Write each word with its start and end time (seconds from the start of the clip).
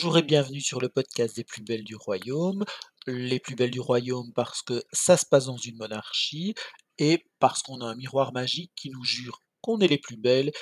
Bonjour 0.00 0.18
et 0.18 0.22
bienvenue 0.22 0.60
sur 0.60 0.80
le 0.80 0.88
podcast 0.88 1.34
des 1.34 1.42
plus 1.42 1.60
belles 1.60 1.82
du 1.82 1.96
royaume. 1.96 2.64
Les 3.08 3.40
plus 3.40 3.56
belles 3.56 3.72
du 3.72 3.80
royaume 3.80 4.32
parce 4.32 4.62
que 4.62 4.80
ça 4.92 5.16
se 5.16 5.26
passe 5.26 5.46
dans 5.46 5.56
une 5.56 5.76
monarchie 5.76 6.54
et 6.98 7.26
parce 7.40 7.64
qu'on 7.64 7.80
a 7.80 7.86
un 7.86 7.96
miroir 7.96 8.32
magique 8.32 8.70
qui 8.76 8.90
nous 8.90 9.02
jure 9.02 9.42
qu'on 9.60 9.80
est 9.80 9.88
les 9.88 9.98
plus 9.98 10.16
belles 10.16 10.52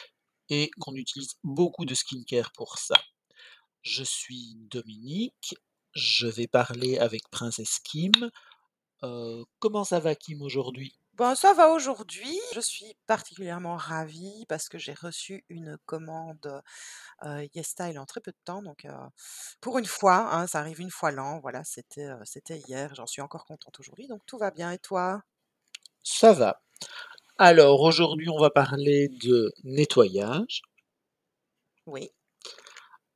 et 0.48 0.70
qu'on 0.80 0.94
utilise 0.94 1.34
beaucoup 1.44 1.84
de 1.84 1.92
skincare 1.92 2.50
pour 2.52 2.78
ça. 2.78 2.94
Je 3.82 4.04
suis 4.04 4.54
Dominique, 4.70 5.54
je 5.92 6.28
vais 6.28 6.46
parler 6.46 6.96
avec 6.96 7.20
Princesse 7.30 7.78
Kim. 7.80 8.12
Euh, 9.02 9.44
comment 9.58 9.84
ça 9.84 10.00
va 10.00 10.14
Kim 10.14 10.40
aujourd'hui? 10.40 10.96
Bon, 11.16 11.34
ça 11.34 11.54
va 11.54 11.70
aujourd'hui. 11.70 12.38
Je 12.54 12.60
suis 12.60 12.94
particulièrement 13.06 13.76
ravie 13.76 14.44
parce 14.48 14.68
que 14.68 14.76
j'ai 14.76 14.92
reçu 14.92 15.44
une 15.48 15.78
commande 15.86 16.62
euh, 17.24 17.46
YesStyle 17.54 17.98
en 17.98 18.04
très 18.04 18.20
peu 18.20 18.32
de 18.32 18.36
temps. 18.44 18.62
Donc, 18.62 18.84
euh, 18.84 18.92
pour 19.62 19.78
une 19.78 19.86
fois, 19.86 20.28
hein, 20.34 20.46
ça 20.46 20.60
arrive 20.60 20.80
une 20.80 20.90
fois 20.90 21.12
l'an. 21.12 21.40
Voilà, 21.40 21.64
c'était 21.64 22.04
euh, 22.04 22.20
c'était 22.24 22.58
hier. 22.68 22.94
J'en 22.94 23.06
suis 23.06 23.22
encore 23.22 23.46
contente 23.46 23.80
aujourd'hui. 23.80 24.08
Donc, 24.08 24.20
tout 24.26 24.36
va 24.36 24.50
bien. 24.50 24.72
Et 24.72 24.78
toi? 24.78 25.22
Ça 26.02 26.34
va. 26.34 26.60
Alors 27.38 27.82
aujourd'hui 27.82 28.30
on 28.30 28.38
va 28.38 28.50
parler 28.50 29.08
de 29.08 29.52
nettoyage. 29.64 30.62
Oui. 31.86 32.10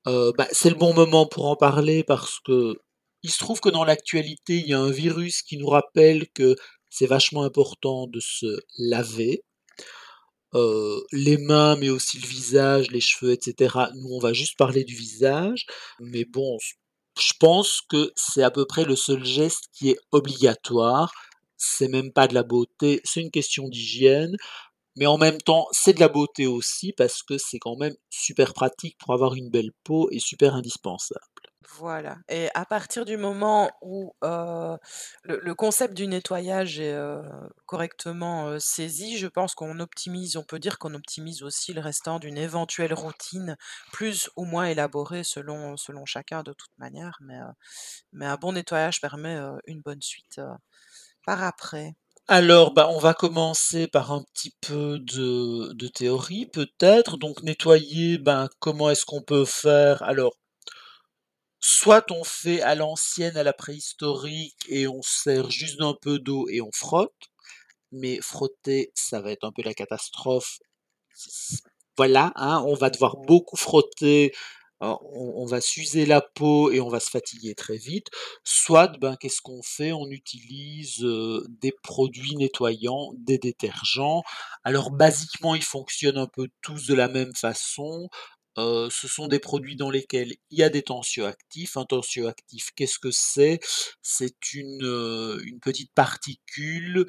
Euh, 0.06 0.32
bah, 0.36 0.46
c'est 0.52 0.70
le 0.70 0.76
bon 0.76 0.92
moment 0.94 1.26
pour 1.26 1.46
en 1.46 1.56
parler 1.56 2.04
parce 2.04 2.38
que 2.40 2.74
il 3.22 3.30
se 3.30 3.38
trouve 3.38 3.60
que 3.60 3.68
dans 3.68 3.84
l'actualité, 3.84 4.56
il 4.58 4.68
y 4.68 4.74
a 4.74 4.80
un 4.80 4.90
virus 4.90 5.42
qui 5.42 5.58
nous 5.58 5.68
rappelle 5.68 6.28
que 6.30 6.56
c'est 6.90 7.06
vachement 7.06 7.42
important 7.44 8.06
de 8.06 8.20
se 8.20 8.60
laver. 8.78 9.42
Euh, 10.54 11.00
les 11.12 11.38
mains, 11.38 11.76
mais 11.76 11.90
aussi 11.90 12.18
le 12.18 12.26
visage, 12.26 12.90
les 12.90 13.00
cheveux, 13.00 13.32
etc. 13.32 13.90
Nous, 13.94 14.08
on 14.10 14.18
va 14.18 14.32
juste 14.32 14.58
parler 14.58 14.84
du 14.84 14.94
visage. 14.94 15.66
Mais 16.00 16.24
bon, 16.24 16.58
je 17.18 17.32
pense 17.38 17.82
que 17.88 18.12
c'est 18.16 18.42
à 18.42 18.50
peu 18.50 18.66
près 18.66 18.84
le 18.84 18.96
seul 18.96 19.24
geste 19.24 19.64
qui 19.72 19.90
est 19.90 19.98
obligatoire. 20.12 21.12
C'est 21.56 21.88
même 21.88 22.12
pas 22.12 22.26
de 22.28 22.34
la 22.34 22.42
beauté, 22.42 23.00
c'est 23.04 23.20
une 23.20 23.30
question 23.30 23.68
d'hygiène. 23.68 24.36
Mais 24.96 25.06
en 25.06 25.18
même 25.18 25.38
temps, 25.38 25.66
c'est 25.72 25.94
de 25.94 26.00
la 26.00 26.08
beauté 26.08 26.46
aussi 26.46 26.92
parce 26.92 27.22
que 27.22 27.38
c'est 27.38 27.58
quand 27.58 27.76
même 27.76 27.94
super 28.10 28.54
pratique 28.54 28.96
pour 28.98 29.14
avoir 29.14 29.34
une 29.34 29.50
belle 29.50 29.72
peau 29.84 30.08
et 30.10 30.18
super 30.18 30.54
indispensable. 30.54 31.49
Voilà. 31.68 32.16
Et 32.28 32.48
à 32.54 32.64
partir 32.64 33.04
du 33.04 33.16
moment 33.16 33.70
où 33.82 34.14
le, 34.22 35.52
concept 35.52 35.94
du 35.94 36.06
nettoyage 36.06 36.80
est 36.80 36.96
correctement 37.66 38.58
saisi, 38.58 39.18
je 39.18 39.26
pense 39.26 39.54
qu'on 39.54 39.78
optimise, 39.78 40.36
on 40.36 40.42
peut 40.42 40.58
dire 40.58 40.78
qu'on 40.78 40.94
optimise 40.94 41.42
aussi 41.42 41.72
le 41.72 41.80
restant 41.80 42.18
d'une 42.18 42.38
éventuelle 42.38 42.94
routine, 42.94 43.56
plus 43.92 44.30
ou 44.36 44.44
moins 44.44 44.66
élaborée 44.66 45.22
selon, 45.22 45.76
chacun 46.06 46.42
de 46.42 46.52
toute 46.52 46.76
manière. 46.78 47.18
Mais, 47.20 48.26
un 48.26 48.36
bon 48.36 48.52
nettoyage 48.52 49.00
permet 49.00 49.38
une 49.66 49.80
bonne 49.82 50.02
suite 50.02 50.40
par 51.26 51.42
après. 51.44 51.94
Alors, 52.28 52.72
bah, 52.72 52.88
on 52.90 52.98
va 52.98 53.12
commencer 53.12 53.88
par 53.88 54.12
un 54.12 54.22
petit 54.22 54.54
peu 54.60 55.00
de, 55.00 55.72
de 55.72 55.88
théorie, 55.88 56.46
peut-être. 56.46 57.16
Donc, 57.16 57.42
nettoyer, 57.42 58.18
ben, 58.18 58.48
comment 58.60 58.88
est-ce 58.88 59.04
qu'on 59.04 59.20
peut 59.20 59.44
faire? 59.44 60.04
Alors, 60.04 60.36
soit 61.60 62.10
on 62.10 62.24
fait 62.24 62.62
à 62.62 62.74
l'ancienne, 62.74 63.36
à 63.36 63.42
la 63.42 63.52
préhistorique, 63.52 64.56
et 64.68 64.88
on 64.88 65.02
sert 65.02 65.50
juste 65.50 65.78
d'un 65.78 65.94
peu 66.00 66.18
d'eau 66.18 66.48
et 66.48 66.60
on 66.60 66.70
frotte. 66.74 67.12
Mais 67.92 68.20
frotter, 68.20 68.92
ça 68.94 69.20
va 69.20 69.32
être 69.32 69.44
un 69.44 69.52
peu 69.52 69.62
la 69.62 69.74
catastrophe. 69.74 70.58
Voilà, 71.96 72.32
hein, 72.36 72.62
on 72.66 72.74
va 72.74 72.90
devoir 72.90 73.16
beaucoup 73.16 73.56
frotter, 73.56 74.32
euh, 74.82 74.94
on, 75.02 75.42
on 75.42 75.46
va 75.46 75.60
s'user 75.60 76.06
la 76.06 76.22
peau 76.22 76.70
et 76.70 76.80
on 76.80 76.88
va 76.88 77.00
se 77.00 77.10
fatiguer 77.10 77.54
très 77.54 77.76
vite. 77.76 78.06
Soit, 78.44 78.96
ben, 78.98 79.16
qu'est-ce 79.16 79.42
qu'on 79.42 79.62
fait? 79.62 79.92
On 79.92 80.06
utilise 80.10 81.04
euh, 81.04 81.44
des 81.60 81.72
produits 81.82 82.36
nettoyants, 82.36 83.12
des 83.18 83.38
détergents. 83.38 84.22
Alors, 84.64 84.90
basiquement, 84.90 85.54
ils 85.54 85.62
fonctionnent 85.62 86.16
un 86.18 86.26
peu 86.26 86.48
tous 86.62 86.86
de 86.86 86.94
la 86.94 87.08
même 87.08 87.34
façon. 87.34 88.08
Euh, 88.58 88.88
ce 88.90 89.08
sont 89.08 89.28
des 89.28 89.38
produits 89.38 89.76
dans 89.76 89.90
lesquels 89.90 90.34
il 90.50 90.58
y 90.58 90.62
a 90.62 90.68
des 90.70 90.82
tensioactifs. 90.82 91.76
Un 91.76 91.84
tensioactif, 91.84 92.70
qu'est-ce 92.76 92.98
que 92.98 93.10
c'est? 93.10 93.60
C'est 94.02 94.52
une, 94.54 95.40
une 95.44 95.60
petite 95.60 95.92
particule 95.94 97.06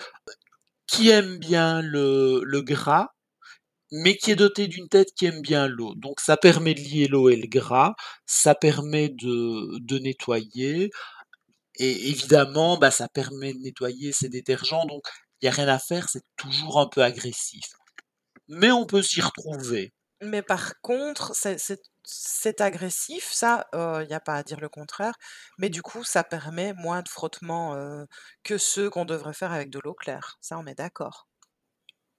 qui 0.88 1.10
aime 1.10 1.38
bien 1.40 1.82
le, 1.82 2.42
le 2.44 2.62
gras, 2.62 3.10
mais 3.92 4.18
qui 4.18 4.32
est 4.32 4.36
doté 4.36 4.68
d'une 4.68 4.90
tête 4.90 5.10
qui 5.16 5.26
aime 5.26 5.42
bien 5.42 5.68
l'eau. 5.68 5.96
Donc 5.96 6.20
ça 6.22 6.38
permet 6.38 6.74
de 6.74 6.82
lier 6.82 7.08
l'eau 7.08 7.30
et 7.30 7.36
le 7.36 7.48
gras, 7.48 7.96
ça 8.26 8.56
permet 8.56 9.10
de, 9.10 9.80
de 9.80 10.00
nettoyer, 10.00 10.90
et 11.78 12.10
évidemment, 12.10 12.78
bah, 12.78 12.92
ça 12.92 13.08
permet 13.10 13.54
de 13.54 13.60
nettoyer 13.60 14.12
ces 14.14 14.30
détergents, 14.30 14.86
donc 14.86 15.04
il 15.42 15.46
n'y 15.46 15.50
a 15.50 15.54
rien 15.54 15.68
à 15.70 15.80
faire, 15.80 16.10
c'est 16.10 16.24
toujours 16.38 16.80
un 16.80 16.88
peu 16.88 17.04
agressif. 17.04 17.66
Mais 18.50 18.72
on 18.72 18.86
peut 18.86 19.04
s'y 19.04 19.22
retrouver. 19.22 19.94
Mais 20.22 20.42
par 20.42 20.80
contre, 20.82 21.34
c'est 22.04 22.62
agressif, 22.62 23.30
ça, 23.32 23.68
il 23.74 24.08
n'y 24.08 24.14
a 24.14 24.20
pas 24.20 24.36
à 24.36 24.44
dire 24.44 24.60
le 24.60 24.70
contraire, 24.70 25.16
mais 25.58 25.70
du 25.70 25.82
coup, 25.82 26.04
ça 26.04 26.24
permet 26.24 26.74
moins 26.74 27.02
de 27.02 27.10
frottements 27.10 27.76
euh, 27.76 28.06
que 28.44 28.58
ceux 28.58 28.90
qu'on 28.90 29.06
devrait 29.06 29.34
faire 29.34 29.52
avec 29.52 29.70
de 29.70 29.80
l'eau 29.84 29.94
claire. 29.94 30.38
Ça, 30.42 30.58
on 30.60 30.66
est 30.68 30.76
d'accord. 30.76 31.28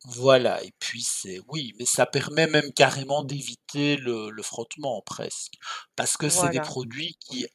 Voilà, 0.05 0.63
et 0.65 0.73
puis 0.81 1.03
c'est 1.03 1.41
oui, 1.49 1.75
mais 1.79 1.87
ça 1.87 2.07
permet 2.07 2.47
même 2.49 2.73
carrément 2.73 3.23
d'éviter 3.23 3.97
le, 3.97 4.31
le 4.31 4.43
frottement 4.43 5.01
presque, 5.03 5.55
parce 5.97 6.17
que 6.17 6.29
c'est 6.29 6.49
des 6.49 6.61
produits 6.61 7.17
qui, 7.21 7.47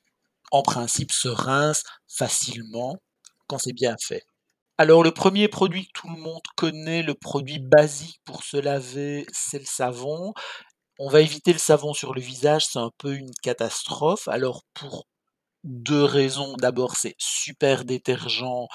en 0.51 0.63
principe, 0.63 1.11
se 1.13 1.29
rincent 1.29 1.83
facilement 2.07 2.97
quand 3.47 3.59
c'est 3.59 3.73
bien 3.73 3.95
fait. 4.01 4.25
Alors 4.77 5.03
le 5.03 5.11
premier 5.11 5.47
produit 5.47 5.87
que 5.87 5.91
tout 5.93 6.09
le 6.09 6.21
monde 6.21 6.41
connaît, 6.55 7.03
le 7.03 7.15
produit 7.15 7.59
basique 7.59 8.21
pour 8.25 8.43
se 8.43 8.57
laver, 8.57 9.25
c'est 9.33 9.59
le 9.59 9.65
savon. 9.65 10.33
On 10.99 11.09
va 11.09 11.21
éviter 11.21 11.53
le 11.53 11.59
savon 11.59 11.93
sur 11.93 12.13
le 12.13 12.21
visage, 12.21 12.65
c'est 12.67 12.79
un 12.79 12.91
peu 12.97 13.13
une 13.15 13.31
catastrophe. 13.43 14.27
Alors 14.27 14.63
pour 14.73 15.07
deux 15.63 16.03
raisons. 16.03 16.55
D'abord, 16.57 16.95
c'est 16.95 17.15
super 17.19 17.85
détergent 17.85 18.67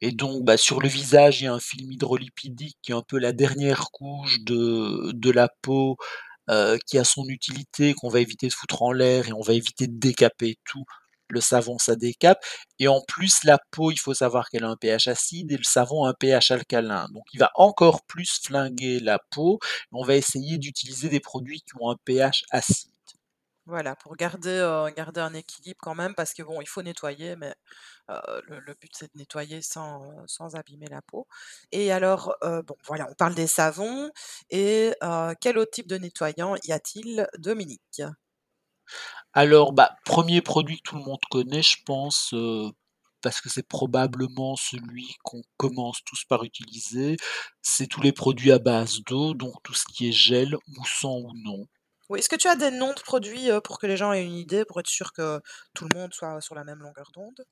et 0.00 0.12
donc 0.12 0.44
bah, 0.44 0.56
sur 0.58 0.80
le 0.80 0.88
visage, 0.88 1.40
il 1.40 1.44
y 1.44 1.46
a 1.46 1.54
un 1.54 1.60
film 1.60 1.90
hydrolipidique 1.92 2.76
qui 2.82 2.92
est 2.92 2.94
un 2.94 3.02
peu 3.02 3.18
la 3.18 3.32
dernière 3.32 3.90
couche 3.90 4.40
de, 4.44 5.30
la 5.30 5.48
peau 5.62 5.96
euh, 6.50 6.78
qui 6.86 6.98
a 6.98 7.04
son 7.04 7.26
utilité, 7.28 7.94
qu'on 7.94 8.10
va 8.10 8.20
éviter 8.20 8.48
de 8.48 8.52
foutre 8.52 8.82
en 8.82 8.92
l'air 8.92 9.28
et 9.28 9.32
on 9.32 9.40
va 9.40 9.54
éviter 9.54 9.86
de 9.86 9.98
décaper 9.98 10.56
tout. 10.64 10.84
Le 11.28 11.40
savon, 11.40 11.78
ça 11.78 11.96
décape. 11.96 12.44
Et 12.78 12.88
en 12.88 13.00
plus, 13.00 13.44
la 13.44 13.58
peau, 13.70 13.90
il 13.90 13.98
faut 13.98 14.14
savoir 14.14 14.48
qu'elle 14.50 14.64
a 14.64 14.68
un 14.68 14.76
pH 14.76 15.08
acide 15.08 15.52
et 15.52 15.56
le 15.56 15.64
savon 15.64 16.04
a 16.04 16.10
un 16.10 16.14
pH 16.14 16.50
alcalin. 16.50 17.06
Donc, 17.12 17.24
il 17.32 17.40
va 17.40 17.50
encore 17.54 18.02
plus 18.06 18.40
flinguer 18.42 19.00
la 19.00 19.18
peau. 19.30 19.58
On 19.92 20.04
va 20.04 20.16
essayer 20.16 20.58
d'utiliser 20.58 21.08
des 21.08 21.20
produits 21.20 21.60
qui 21.62 21.72
ont 21.80 21.90
un 21.90 21.96
pH 22.04 22.44
acide. 22.50 22.90
Voilà, 23.66 23.96
pour 23.96 24.14
garder, 24.16 24.50
euh, 24.50 24.90
un 25.16 25.34
équilibre 25.34 25.78
quand 25.80 25.94
même, 25.94 26.14
parce 26.14 26.34
que 26.34 26.42
bon, 26.42 26.60
il 26.60 26.68
faut 26.68 26.82
nettoyer, 26.82 27.34
mais 27.36 27.54
euh, 28.10 28.42
le, 28.46 28.74
but 28.74 28.90
c'est 28.94 29.06
de 29.14 29.18
nettoyer 29.18 29.62
sans, 29.62 30.02
euh, 30.02 30.48
abîmer 30.58 30.86
la 30.86 31.00
peau. 31.00 31.26
Et 31.72 31.90
alors, 31.90 32.36
bon, 32.42 32.76
voilà, 32.86 33.06
on 33.10 33.14
parle 33.14 33.34
des 33.34 33.46
savons. 33.46 34.10
Et 34.50 34.92
quel 35.40 35.58
autre 35.58 35.70
type 35.72 35.88
de 35.88 35.96
nettoyant 35.96 36.56
y 36.64 36.72
a-t-il, 36.72 37.26
Dominique? 37.38 38.02
Alors, 39.32 39.72
bah, 39.72 39.96
premier 40.04 40.40
produit 40.42 40.76
que 40.78 40.82
tout 40.90 40.96
le 40.96 41.02
monde 41.04 41.20
connaît, 41.30 41.62
je 41.62 41.76
pense, 41.84 42.32
euh, 42.34 42.70
parce 43.22 43.40
que 43.40 43.48
c'est 43.48 43.66
probablement 43.66 44.56
celui 44.56 45.14
qu'on 45.24 45.42
commence 45.56 46.02
tous 46.04 46.24
par 46.24 46.44
utiliser, 46.44 47.16
c'est 47.62 47.86
tous 47.86 48.00
les 48.02 48.12
produits 48.12 48.52
à 48.52 48.58
base 48.58 49.00
d'eau, 49.06 49.34
donc 49.34 49.54
tout 49.62 49.74
ce 49.74 49.84
qui 49.92 50.08
est 50.08 50.12
gel, 50.12 50.56
moussant 50.68 51.16
ou 51.18 51.32
non. 51.44 51.66
Oui, 52.08 52.18
est-ce 52.18 52.28
que 52.28 52.36
tu 52.36 52.48
as 52.48 52.56
des 52.56 52.70
noms 52.70 52.92
de 52.94 53.00
produits 53.00 53.50
euh, 53.50 53.60
pour 53.60 53.78
que 53.78 53.86
les 53.86 53.96
gens 53.96 54.12
aient 54.12 54.24
une 54.24 54.34
idée, 54.36 54.64
pour 54.64 54.78
être 54.80 54.88
sûr 54.88 55.12
que 55.12 55.40
tout 55.74 55.86
le 55.88 55.98
monde 55.98 56.12
soit 56.14 56.40
sur 56.40 56.54
la 56.54 56.64
même 56.64 56.80
longueur 56.80 57.10
d'onde? 57.14 57.44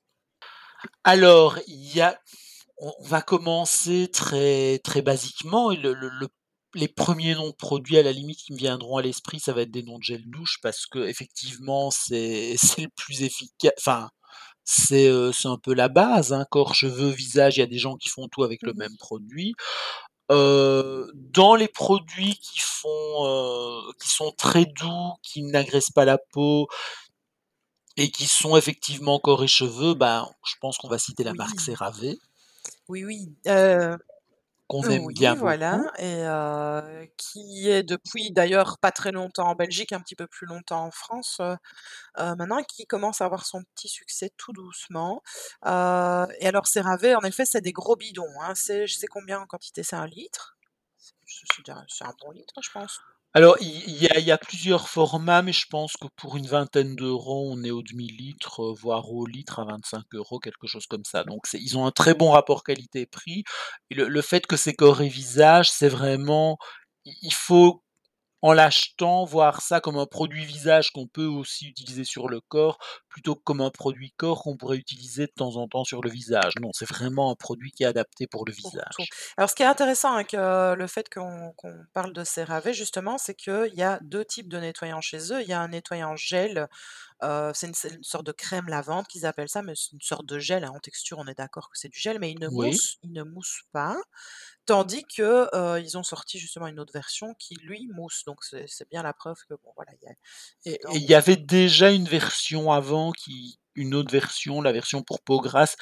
Alors, 1.03 1.57
il 1.67 1.95
y 1.95 2.01
a, 2.01 2.19
on 2.77 2.93
on 2.99 3.03
va 3.05 3.21
commencer 3.21 4.09
très 4.11 4.79
très 4.83 5.01
basiquement. 5.01 5.71
et 5.71 5.77
le- 5.77 5.93
le- 5.93 6.09
le- 6.09 6.29
les 6.75 6.87
premiers 6.87 7.35
noms 7.35 7.49
de 7.49 7.55
produits, 7.55 7.97
à 7.97 8.03
la 8.03 8.11
limite, 8.11 8.39
qui 8.39 8.53
me 8.53 8.57
viendront 8.57 8.97
à 8.97 9.01
l'esprit, 9.01 9.39
ça 9.39 9.53
va 9.53 9.61
être 9.61 9.71
des 9.71 9.83
noms 9.83 9.97
de 9.99 10.03
gel 10.03 10.23
douche, 10.25 10.57
parce 10.61 10.85
que 10.85 10.99
effectivement, 11.07 11.91
c'est 11.91 12.55
le 12.87 12.89
plus 12.95 13.23
efficace. 13.23 13.73
Enfin, 13.79 14.09
c'est 14.65 15.07
euh, 15.07 15.31
c'est 15.33 15.47
un 15.49 15.57
peu 15.57 15.73
la 15.73 15.89
base, 15.89 16.33
hein. 16.33 16.45
Corps, 16.49 16.73
cheveux, 16.75 17.09
visage, 17.09 17.57
il 17.57 17.59
y 17.61 17.63
a 17.63 17.67
des 17.67 17.77
gens 17.79 17.95
qui 17.97 18.09
font 18.09 18.27
tout 18.29 18.43
avec 18.43 18.61
le 18.63 18.71
Mhm. 18.73 18.79
même 18.79 18.97
produit. 18.97 19.53
Dans 20.29 21.55
les 21.55 21.67
produits 21.67 22.35
qui 22.35 22.59
font, 22.59 23.83
qui 24.01 24.09
sont 24.09 24.31
très 24.31 24.65
doux, 24.65 25.13
qui 25.21 25.43
n'agressent 25.43 25.91
pas 25.91 26.05
la 26.05 26.17
peau 26.17 26.67
et 27.97 28.09
qui 28.09 28.25
sont 28.25 28.57
effectivement 28.57 29.19
corps 29.19 29.43
et 29.43 29.47
cheveux, 29.47 29.93
ben, 29.93 30.27
je 30.47 30.55
pense 30.59 30.77
qu'on 30.79 30.87
va 30.89 30.97
citer 30.97 31.23
la 31.23 31.33
marque 31.33 31.59
CeraVe. 31.59 32.15
oui, 32.87 33.03
oui. 33.05 33.29
Euh, 33.47 33.95
qu'on 34.73 34.89
aime 34.89 35.07
Oui, 35.09 35.13
bien 35.13 35.35
voilà 35.35 35.81
beaucoup. 35.81 35.89
et 35.99 36.23
qui 37.17 37.69
est 37.69 37.83
depuis 37.83 38.31
d'ailleurs 38.31 38.79
pas 38.79 38.91
très 38.91 39.11
longtemps 39.11 39.47
en 39.49 39.55
Belgique, 39.55 39.93
un 39.93 39.99
petit 40.01 40.15
peu 40.15 40.27
plus 40.27 40.47
longtemps 40.47 40.83
en 40.85 40.91
France, 40.91 41.37
heu, 41.41 41.55
maintenant 42.37 42.63
qui 42.63 42.87
commence 42.87 43.21
à 43.21 43.25
avoir 43.25 43.45
son 43.45 43.63
petit 43.75 43.89
succès 43.89 44.31
tout 44.37 44.53
doucement. 44.53 45.23
Et 45.65 46.47
alors 46.47 46.67
CeraVe 46.67 47.15
en 47.17 47.21
effet, 47.25 47.45
c'est 47.45 47.61
des 47.61 47.73
gros 47.73 47.95
bidons, 47.97 48.27
hein. 48.41 48.53
C'est 48.55 48.87
je 48.87 48.95
sais 48.97 49.07
combien 49.07 49.39
en 49.41 49.47
quantité? 49.47 49.83
C'est 49.83 49.95
1 49.97 50.07
litre? 50.07 50.57
C'est 51.89 52.05
un 52.05 52.13
bon 52.21 52.31
litre, 52.31 52.53
je 52.63 52.69
pense. 52.71 52.99
Alors 53.35 53.57
il 53.61 53.97
y 54.03 54.31
a 54.31 54.37
plusieurs 54.37 54.87
formats, 54.89 55.41
mais 55.41 55.53
je 55.53 55.65
pense 55.69 55.93
que 55.97 56.05
pour 56.17 56.37
une 56.37 56.45
vingtaine 56.45 56.95
d'euros, 56.95 57.49
on 57.51 57.63
est 57.63 57.71
au 57.71 57.81
demi-litre, 57.81 58.61
heu, 58.63 58.73
voire 58.73 59.11
au 59.11 59.25
litre 59.25 59.59
à 59.59 59.65
25 59.65 60.03
€, 60.11 60.39
quelque 60.39 60.67
chose 60.67 60.85
comme 60.85 61.03
ça. 61.03 61.23
Donc 61.23 61.41
ils 61.53 61.75
ont 61.77 61.85
un 61.87 61.91
très 61.91 62.13
bon 62.13 62.29
rapport 62.31 62.63
qualité-prix 62.63 63.43
le 63.89 64.07
le 64.07 64.21
fait 64.21 64.45
que 64.45 64.55
c'est 64.55 64.73
corps 64.75 65.01
et 65.01 65.09
visage, 65.09 65.71
c'est 65.71 65.89
vraiment 65.89 66.57
il 67.05 67.33
faut 67.33 67.82
en 68.43 68.51
l'achetant, 68.51 69.23
voir 69.23 69.61
ça 69.61 69.79
comme 69.79 69.97
un 69.97 70.05
produit 70.05 70.43
visage 70.45 70.91
qu'on 70.91 71.07
peut 71.07 71.25
aussi 71.25 71.65
utiliser 71.69 72.03
sur 72.03 72.27
le 72.27 72.41
corps, 72.41 72.77
plutôt 73.07 73.35
que 73.35 73.41
comme 73.41 73.61
un 73.61 73.71
produit 73.71 74.11
corps 74.17 74.43
qu'on 74.43 74.57
pourrait 74.57 74.77
utiliser 74.77 75.27
de 75.27 75.31
temps 75.35 75.55
en 75.55 75.67
temps 75.67 75.85
sur 75.85 76.01
le 76.01 76.09
visage. 76.09 76.53
Non, 76.61 76.69
c'est 76.73 76.87
vraiment 76.87 77.31
un 77.31 77.35
produit 77.35 77.71
qui 77.71 77.83
est 77.83 77.87
adapté 77.87 78.27
pour 78.27 78.45
le 78.45 78.51
visage. 78.51 79.13
Alors 79.37 79.49
ce 79.49 79.55
qui 79.55 79.63
est 79.63 79.65
intéressant 79.65 80.13
avec, 80.13 80.33
heu, 80.33 80.75
le 80.75 80.87
fait 80.87 81.07
qu'on 81.09 81.53
parle 81.93 82.11
de 82.11 82.25
CeraVe 82.25 82.73
justement, 82.73 83.17
c'est 83.17 83.33
qu'il 83.33 83.73
y 83.75 83.81
a 83.81 83.99
2 84.01 84.25
types 84.25 84.49
de 84.49 84.57
nettoyants 84.57 85.01
chez 85.01 85.31
eux. 85.31 85.41
Il 85.41 85.47
y 85.47 85.53
a 85.53 85.61
un 85.61 85.69
nettoyant 85.69 86.17
gel, 86.17 86.67
c'est 87.53 87.67
une 87.67 88.03
sorte 88.03 88.25
de 88.25 88.31
crème 88.31 88.67
lavande 88.67 89.07
qu'ils 89.07 89.25
appellent 89.25 89.49
ça, 89.49 89.61
mais 89.63 89.73
c'est 89.75 89.91
une 89.93 90.01
sorte 90.01 90.25
de 90.25 90.39
gel, 90.39 90.63
hein, 90.63 90.71
en 90.75 90.79
texture, 90.79 91.17
on 91.19 91.27
est 91.27 91.37
d'accord 91.37 91.69
que 91.69 91.77
c'est 91.77 91.89
du 91.89 91.99
gel, 91.99 92.19
mais 92.19 92.31
il 92.31 92.39
ne 92.39 92.49
Oui. 92.49 92.79
mousse 92.79 92.97
il 93.03 93.11
ne 93.13 93.23
mousse 93.23 93.63
pas. 93.71 93.97
Tandis 94.65 95.05
que, 95.05 95.49
heu, 95.55 95.81
ils 95.81 95.97
ont 95.97 96.03
sorti 96.03 96.39
justement 96.39 96.67
une 96.67 96.79
autre 96.79 96.93
version 96.93 97.33
qui 97.35 97.55
lui 97.55 97.87
mousse, 97.93 98.23
donc 98.25 98.43
c'est 98.43 98.89
bien 98.89 99.03
la 99.03 99.13
preuve 99.13 99.37
que 99.49 99.55
bon 99.63 99.73
voilà, 99.75 99.91
il 100.01 100.05
y 100.05 100.09
a 100.09 100.13
Et 100.65 100.79
il 100.93 101.03
y 101.03 101.15
avait 101.15 101.35
déjà 101.37 101.91
une 101.91 102.05
version 102.07 102.71
avant 102.71 103.11
qui 103.11 103.59
une 103.75 103.95
autre 103.95 104.11
version, 104.11 104.61
la 104.61 104.71
version 104.71 105.01
pour 105.01 105.19
peau 105.23 105.41
grasse, 105.41 105.75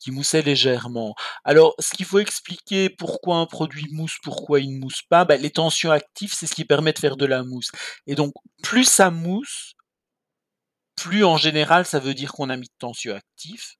qui 0.00 0.10
moussait 0.10 0.42
légèrement. 0.42 1.14
Alors, 1.44 1.74
ce 1.78 1.94
qu'il 1.96 2.04
faut 2.04 2.18
expliquer, 2.18 2.90
pourquoi 2.90 3.36
un 3.36 3.46
produit 3.46 3.86
mousse, 3.90 4.18
pourquoi 4.22 4.60
il 4.60 4.74
ne 4.74 4.78
mousse 4.80 5.00
pas, 5.08 5.24
bah, 5.24 5.38
les 5.38 5.50
tensioactifs, 5.50 6.34
c'est 6.34 6.46
ce 6.46 6.54
qui 6.54 6.66
permet 6.66 6.92
de 6.92 6.98
faire 6.98 7.16
de 7.16 7.24
la 7.24 7.44
mousse 7.44 7.70
et 8.06 8.14
donc 8.14 8.34
plus 8.62 8.84
ça 8.84 9.10
mousse 9.10 9.72
plus 11.08 11.24
en 11.24 11.38
général, 11.38 11.86
ça 11.86 12.00
veut 12.00 12.14
dire 12.14 12.32
qu'on 12.32 12.50
a 12.50 12.56
mis 12.58 12.66
de 12.68 12.72
tensioactifs 12.78 13.76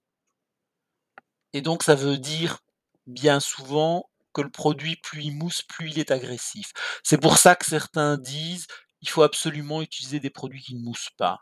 et 1.53 1.61
donc 1.63 1.83
ça 1.83 1.95
veut 1.95 2.19
dire, 2.19 2.59
bien 3.07 3.41
souvent, 3.41 4.09
que 4.35 4.43
le 4.43 4.51
produit, 4.51 4.97
plus 4.97 5.25
il 5.25 5.33
mousse, 5.33 5.63
plus 5.63 5.91
il 5.91 5.99
est 5.99 6.11
agressif. 6.11 6.73
C'est 7.03 7.19
pour 7.19 7.39
ça 7.39 7.57
que 7.57 7.65
certains 7.67 8.19
disent: 8.19 8.67
«Il 9.03 9.09
faut 9.09 9.23
absolument 9.23 9.83
utiliser 9.83 10.21
des 10.21 10.31
produits 10.31 10.63
qui 10.63 10.75
ne 10.75 10.81
moussent 10.83 11.11
pas». 11.17 11.39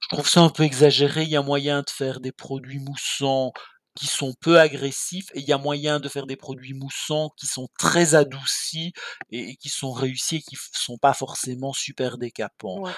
Je 0.00 0.08
trouve 0.08 0.28
ça 0.28 0.42
un 0.42 0.50
peu 0.50 0.64
exagéré, 0.64 1.24
il 1.24 1.30
y 1.30 1.36
a 1.36 1.42
moyen 1.42 1.82
de 1.82 1.90
faire 1.90 2.20
des 2.20 2.32
produits 2.32 2.80
moussants 2.80 3.52
qui 3.96 4.06
sont 4.06 4.34
peu 4.40 4.60
agressifs 4.60 5.28
et 5.34 5.40
il 5.40 5.46
y 5.48 5.52
a 5.52 5.58
moyen 5.58 6.00
de 6.00 6.08
faire 6.08 6.26
des 6.26 6.36
produits 6.36 6.74
moussants 6.74 7.30
qui 7.36 7.46
sont 7.46 7.68
très 7.78 8.14
adoucis 8.14 8.92
et 9.32 9.56
qui 9.56 9.68
sont 9.70 9.92
réussis 9.92 10.36
et 10.36 10.42
qui 10.42 10.56
f 10.56 10.70
sont 10.72 10.98
pas 10.98 11.14
forcément 11.14 11.72
super 11.72 12.18
décapants. 12.18 12.80
Ouais. 12.82 12.92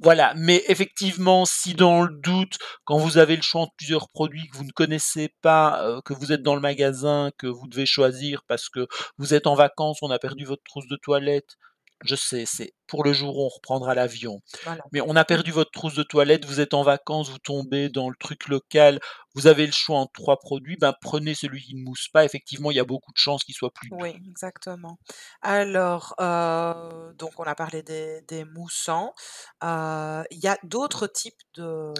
Voilà, 0.00 0.34
mais 0.36 0.62
effectivement, 0.68 1.44
si 1.44 1.74
dans 1.74 2.02
le 2.02 2.14
doute, 2.20 2.58
quand 2.84 2.98
vous 2.98 3.16
avez 3.18 3.36
le 3.36 3.42
choix 3.42 3.62
entre 3.62 3.74
plusieurs 3.76 4.08
produits 4.08 4.48
que 4.48 4.56
vous 4.56 4.64
ne 4.64 4.72
connaissez 4.72 5.32
pas, 5.40 5.82
heu, 5.88 6.00
que 6.04 6.12
vous 6.14 6.32
êtes 6.32 6.42
dans 6.42 6.54
le 6.56 6.60
magasin, 6.60 7.30
que 7.38 7.46
vous 7.46 7.68
devez 7.68 7.86
choisir 7.86 8.42
parce 8.48 8.68
que 8.68 8.86
vous 9.18 9.34
êtes 9.34 9.46
en 9.46 9.54
vacances, 9.54 9.98
on 10.02 10.10
a 10.10 10.18
perdu 10.18 10.44
votre 10.44 10.62
trousse 10.64 10.88
de 10.88 10.96
toilette, 10.96 11.56
je 12.04 12.14
sais, 12.16 12.44
c'est 12.46 12.72
pour 12.86 13.04
le 13.04 13.12
jour 13.12 13.36
où 13.38 13.42
on 13.44 13.48
reprendra 13.48 13.94
l'avion. 13.94 14.40
Voilà. 14.62 14.84
Mais 14.92 15.00
on 15.00 15.16
a 15.16 15.24
perdu 15.24 15.50
votre 15.52 15.70
trousse 15.72 15.94
de 15.94 16.02
toilette, 16.02 16.44
vous 16.46 16.60
êtes 16.60 16.74
en 16.74 16.82
vacances, 16.82 17.30
vous 17.30 17.38
tombez 17.38 17.88
dans 17.90 18.10
le 18.10 18.16
truc 18.18 18.48
local, 18.48 19.00
vous 19.34 19.46
avez 19.46 19.66
le 19.66 19.72
choix 19.72 19.98
entre 19.98 20.12
3 20.12 20.38
produits, 20.38 20.76
ben, 20.80 20.94
prenez 21.00 21.34
celui 21.34 21.62
qui 21.62 21.74
ne 21.76 21.82
mousse 21.84 22.08
pas. 22.08 22.24
Effectivement, 22.24 22.70
il 22.70 22.76
y 22.76 22.80
a 22.80 22.84
beaucoup 22.84 23.12
de 23.12 23.18
chances 23.18 23.44
qu'il 23.44 23.54
soit 23.54 23.72
plus 23.72 23.92
doux. 23.92 24.00
Oui, 24.00 24.10
exactement. 24.26 24.98
Alors, 25.42 26.14
heu, 26.20 27.12
donc 27.14 27.38
on 27.38 27.44
a 27.44 27.54
parlé 27.54 27.82
des 27.82 28.22
des 28.22 28.44
moussants, 28.44 29.14
heu, 29.62 30.24
il 30.30 30.38
y 30.38 30.48
a 30.48 30.58
d'autres 30.64 31.06
types 31.06 31.40
de 31.54 31.92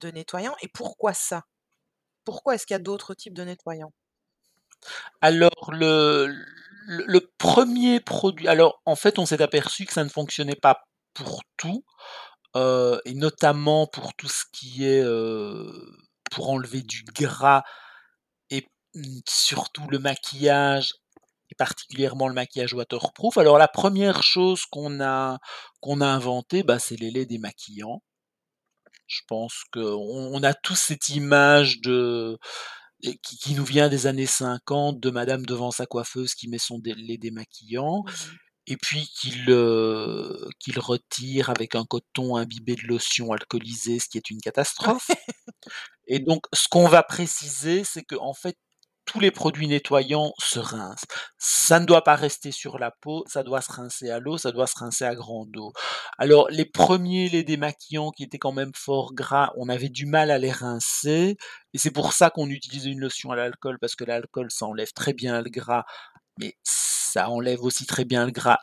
de 0.00 0.10
nettoyants 0.10 0.54
et 0.62 0.68
pourquoi 0.68 1.12
ça? 1.14 1.42
Pourquoi 2.24 2.56
est-ce 2.56 2.66
qu'il 2.66 2.74
y 2.74 2.76
a 2.76 2.80
d'autres 2.80 3.14
types 3.14 3.34
de 3.34 3.44
nettoyants? 3.44 3.92
Alors 5.20 5.70
le 5.72 6.34
le 6.86 7.30
1er 7.38 8.00
produit 8.00 8.48
alors 8.48 8.80
en 8.86 8.96
fait, 8.96 9.18
on 9.18 9.26
s'est 9.26 9.42
aperçu 9.42 9.84
que 9.86 9.92
ça 9.92 10.04
ne 10.04 10.08
fonctionnait 10.08 10.56
pas 10.56 10.82
pour 11.14 11.42
tout, 11.56 11.84
heu 12.56 13.00
et 13.06 13.14
notamment 13.14 13.86
pour 13.88 14.14
tout 14.14 14.28
ce 14.28 14.44
qui 14.52 14.86
est, 14.86 15.02
heu, 15.04 15.72
pour 16.32 16.50
enlever 16.50 16.82
du 16.82 17.04
gras 17.14 17.62
et 18.50 18.66
surtout 19.28 19.88
le 19.90 19.98
maquillage 20.00 20.94
et 21.50 21.56
particulièrement 21.56 22.28
le 22.28 22.34
maquillage 22.34 22.74
waterproof. 22.74 23.38
Alors 23.38 23.58
la 23.58 23.68
1re 23.68 24.22
chose 24.24 24.66
qu'on 24.66 25.00
a 25.02 25.38
qu'on 25.82 26.00
a 26.02 26.06
inventée, 26.08 26.62
bah, 26.64 26.78
c'est 26.80 26.96
les 26.96 27.10
laits 27.12 27.28
démaquillants. 27.28 28.02
Je 29.08 29.20
pense 29.28 29.64
qu'on 29.72 29.80
on 30.32 30.42
a 30.42 30.54
tous 30.54 30.76
cette 30.76 31.08
image 31.10 31.80
de 31.80 32.38
qui 33.22 33.38
qui 33.38 33.54
nous 33.54 33.64
vient 33.64 33.88
des 33.88 34.06
années 34.06 34.26
50 34.26 35.00
de 35.00 35.10
madame 35.10 35.44
devant 35.46 35.70
sa 35.70 35.86
coiffeuse 35.86 36.34
qui 36.34 36.48
met 36.48 36.58
son 36.58 36.78
dé 36.78 36.94
lait 36.94 37.18
démaquillant 37.18 38.04
Mmh 38.06 38.10
mh. 38.10 38.36
et 38.68 38.76
puis 38.76 39.08
qui 39.20 39.32
le 39.46 40.48
qui 40.60 40.72
le 40.72 40.80
retire 40.80 41.50
avec 41.50 41.74
un 41.74 41.84
coton 41.84 42.36
imbibé 42.36 42.76
de 42.76 42.82
lotion 42.86 43.32
alcoolisée, 43.32 43.98
ce 44.00 44.08
qui 44.08 44.18
est 44.18 44.30
une 44.30 44.40
catastrophe 44.40 45.10
et 46.06 46.20
donc 46.20 46.46
ce 46.52 46.68
qu'on 46.68 46.88
va 46.88 47.02
préciser, 47.02 47.84
c'est 47.84 48.02
qu'en 48.04 48.34
fait, 48.34 48.56
tous 49.04 49.20
les 49.20 49.30
produits 49.30 49.68
nettoyants 49.68 50.32
se 50.38 50.58
rincent. 50.58 51.04
Ça 51.38 51.80
ne 51.80 51.86
doit 51.86 52.04
pas 52.04 52.14
rester 52.16 52.52
sur 52.52 52.78
la 52.78 52.90
peau, 52.90 53.24
ça 53.26 53.42
doit 53.42 53.60
se 53.60 53.72
rincer 53.72 54.10
à 54.10 54.18
l'eau, 54.20 54.38
ça 54.38 54.52
doit 54.52 54.66
se 54.66 54.78
rincer 54.78 55.04
à 55.04 55.14
grande 55.14 55.56
eau. 55.56 55.72
Alors 56.18 56.48
les 56.50 56.64
1ers 56.64 57.30
laits 57.30 57.46
démaquillants 57.46 58.10
qui 58.10 58.24
étaient 58.24 58.38
quand 58.38 58.52
même 58.52 58.72
fort 58.74 59.14
gras, 59.14 59.50
on 59.56 59.68
avait 59.68 59.88
du 59.88 60.06
mal 60.06 60.30
à 60.30 60.38
les 60.38 60.52
rincer 60.52 61.36
et 61.74 61.78
c'est 61.78 61.90
pour 61.90 62.12
ça 62.12 62.30
qu'on 62.30 62.48
utilisait 62.48 62.90
une 62.90 63.00
lotion 63.00 63.30
à 63.30 63.36
l'alcool 63.36 63.78
parce 63.80 63.94
que 63.96 64.04
l'alcool, 64.04 64.50
ça 64.50 64.66
enlève 64.66 64.92
très 64.92 65.12
bien 65.12 65.40
le 65.42 65.50
gras, 65.50 65.84
mais 66.38 66.56
ça 66.62 67.28
enlève 67.30 67.62
aussi 67.62 67.86
très 67.86 68.04
bien 68.04 68.24
le 68.26 68.32
gras 68.32 68.58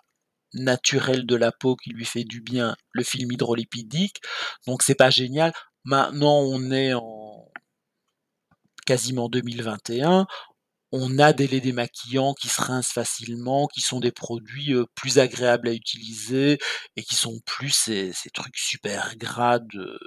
naturel 0.53 1.25
de 1.25 1.35
la 1.35 1.51
peau 1.51 1.75
qui 1.75 1.91
lui 1.91 2.05
fait 2.05 2.23
du 2.23 2.41
bien, 2.41 2.75
le 2.93 3.03
film 3.03 3.31
hydrolipidique, 3.31 4.17
donc 4.67 4.81
c'est 4.83 4.95
pas 4.95 5.11
génial. 5.11 5.53
Maintenant, 5.85 6.39
on 6.39 6.71
est 6.71 6.93
en 6.93 7.49
quasiment 8.89 9.29
2021, 9.29 10.25
on 10.91 11.19
a 11.19 11.33
des 11.33 11.47
laits 11.47 11.63
démaquillants 11.63 12.33
qui 12.33 12.47
se 12.47 12.61
rincent 12.61 12.91
facilement, 12.91 13.67
qui 13.67 13.81
sont 13.81 13.99
des 13.99 14.11
produits, 14.11 14.73
plus 14.95 15.19
agréables 15.19 15.67
à 15.67 15.73
utiliser 15.73 16.57
et 16.95 17.03
qui 17.03 17.15
sont 17.15 17.39
plus 17.45 17.69
ces 17.71 18.11
ces 18.13 18.29
trucs 18.29 18.57
super 18.57 19.15
gras 19.17 19.59
d'il 19.59 19.97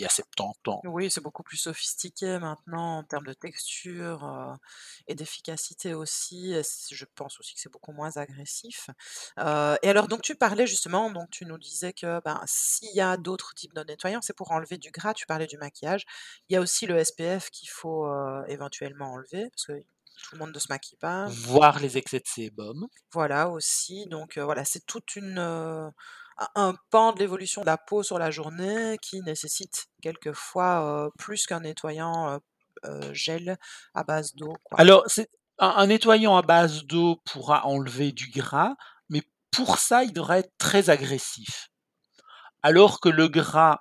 y 0.00 0.04
a 0.04 0.08
70 0.08 0.70
ans. 0.70 0.80
Oui, 0.84 1.10
c'est 1.10 1.22
beaucoup 1.22 1.42
plus 1.42 1.56
sophistiqué 1.56 2.38
maintenant 2.38 2.98
en 2.98 3.04
termes 3.04 3.26
de 3.26 3.34
texture, 3.34 4.58
et 5.06 5.14
d'efficacité 5.14 5.94
aussi 5.94 6.54
je 6.90 7.04
pense 7.14 7.38
aussi 7.38 7.54
que 7.54 7.60
c'est 7.60 7.72
beaucoup 7.72 7.92
moins 7.92 8.16
agressif. 8.16 8.90
Et 9.38 9.88
alors 9.88 10.08
donc 10.08 10.22
tu 10.22 10.34
parlais 10.34 10.66
justement, 10.66 11.10
donc 11.10 11.30
tu 11.30 11.46
nous 11.46 11.58
disais 11.58 11.92
que, 11.92 12.20
ben, 12.24 12.40
s'il 12.46 12.94
y 12.94 13.00
a 13.00 13.16
d'autres 13.16 13.54
types 13.54 13.74
de 13.74 13.82
nettoyants, 13.84 14.22
c'est 14.22 14.36
pour 14.36 14.50
enlever 14.52 14.78
du 14.78 14.90
gras, 14.90 15.14
tu 15.14 15.26
parlais 15.26 15.46
du 15.46 15.58
maquillage. 15.58 16.04
Il 16.48 16.54
y 16.54 16.56
a 16.56 16.60
aussi 16.60 16.86
le 16.86 17.02
SPF 17.02 17.50
qu'il 17.50 17.68
faut, 17.68 18.08
éventuellement 18.48 19.12
enlever 19.12 19.50
tout 20.22 20.34
le 20.34 20.38
monde 20.38 20.54
ne 20.54 20.58
se 20.58 20.66
maquille 20.68 20.98
pas. 20.98 21.28
Voir 21.28 21.78
les 21.78 21.98
excès 21.98 22.18
de 22.20 22.26
sébum. 22.26 22.86
Voilà 23.12 23.48
aussi, 23.50 24.06
donc 24.06 24.38
heu, 24.38 24.42
voilà, 24.42 24.64
c'est 24.64 24.84
toute 24.86 25.16
une, 25.16 25.38
heu, 25.38 25.90
un 26.54 26.74
pan 26.90 27.12
de 27.12 27.18
l'évolution 27.18 27.60
de 27.60 27.66
la 27.66 27.76
peau 27.78 28.02
sur 28.02 28.18
la 28.18 28.30
journée 28.30 28.96
qui 29.02 29.20
nécessite 29.22 29.86
quelquefois, 30.02 31.06
heu, 31.06 31.10
plus 31.18 31.46
qu'un 31.46 31.60
nettoyant, 31.60 32.40
heu, 32.84 33.12
gel 33.12 33.56
à 33.94 34.04
base 34.04 34.34
d'eau. 34.34 34.54
Alors 34.72 35.04
c'est 35.06 35.28
un 35.58 35.68
un 35.76 35.86
nettoyant 35.86 36.36
à 36.36 36.42
base 36.42 36.84
d'eau 36.84 37.20
pourra 37.24 37.66
enlever 37.66 38.12
du 38.12 38.28
gras, 38.30 38.74
mais 39.10 39.22
pour 39.50 39.78
ça, 39.78 40.02
il 40.04 40.12
devra 40.12 40.38
être 40.38 40.52
très 40.58 40.90
agressif. 40.90 41.68
Alors 42.62 43.00
que 43.00 43.08
le 43.08 43.28
gras 43.28 43.80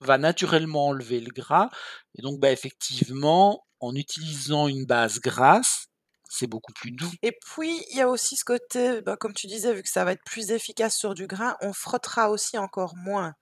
va 0.00 0.18
naturellement 0.18 0.88
enlever 0.88 1.20
le 1.20 1.30
gras 1.32 1.70
et 2.16 2.22
donc 2.22 2.40
bah, 2.40 2.50
effectivement, 2.52 3.64
en 3.82 3.94
utilisant 3.96 4.68
une 4.68 4.86
base 4.86 5.20
grasse, 5.20 5.88
c'est 6.30 6.48
beaucoup 6.48 6.72
plus 6.72 6.92
doux. 6.92 7.12
Et 7.22 7.32
puis, 7.32 7.84
il 7.90 7.96
y 7.96 8.00
a 8.00 8.08
aussi 8.08 8.36
ce 8.36 8.44
côté, 8.44 9.00
bah, 9.02 9.16
comme 9.16 9.32
tu 9.34 9.46
disais, 9.46 9.72
vu 9.74 9.82
que 9.82 9.88
ça 9.88 10.04
va 10.04 10.12
être 10.12 10.24
plus 10.24 10.50
efficace 10.50 10.96
sur 10.96 11.14
du 11.14 11.26
gras, 11.28 11.56
on 11.60 11.72
frottera 11.72 12.30
aussi 12.30 12.58
encore 12.58 12.96
moins, 12.96 13.34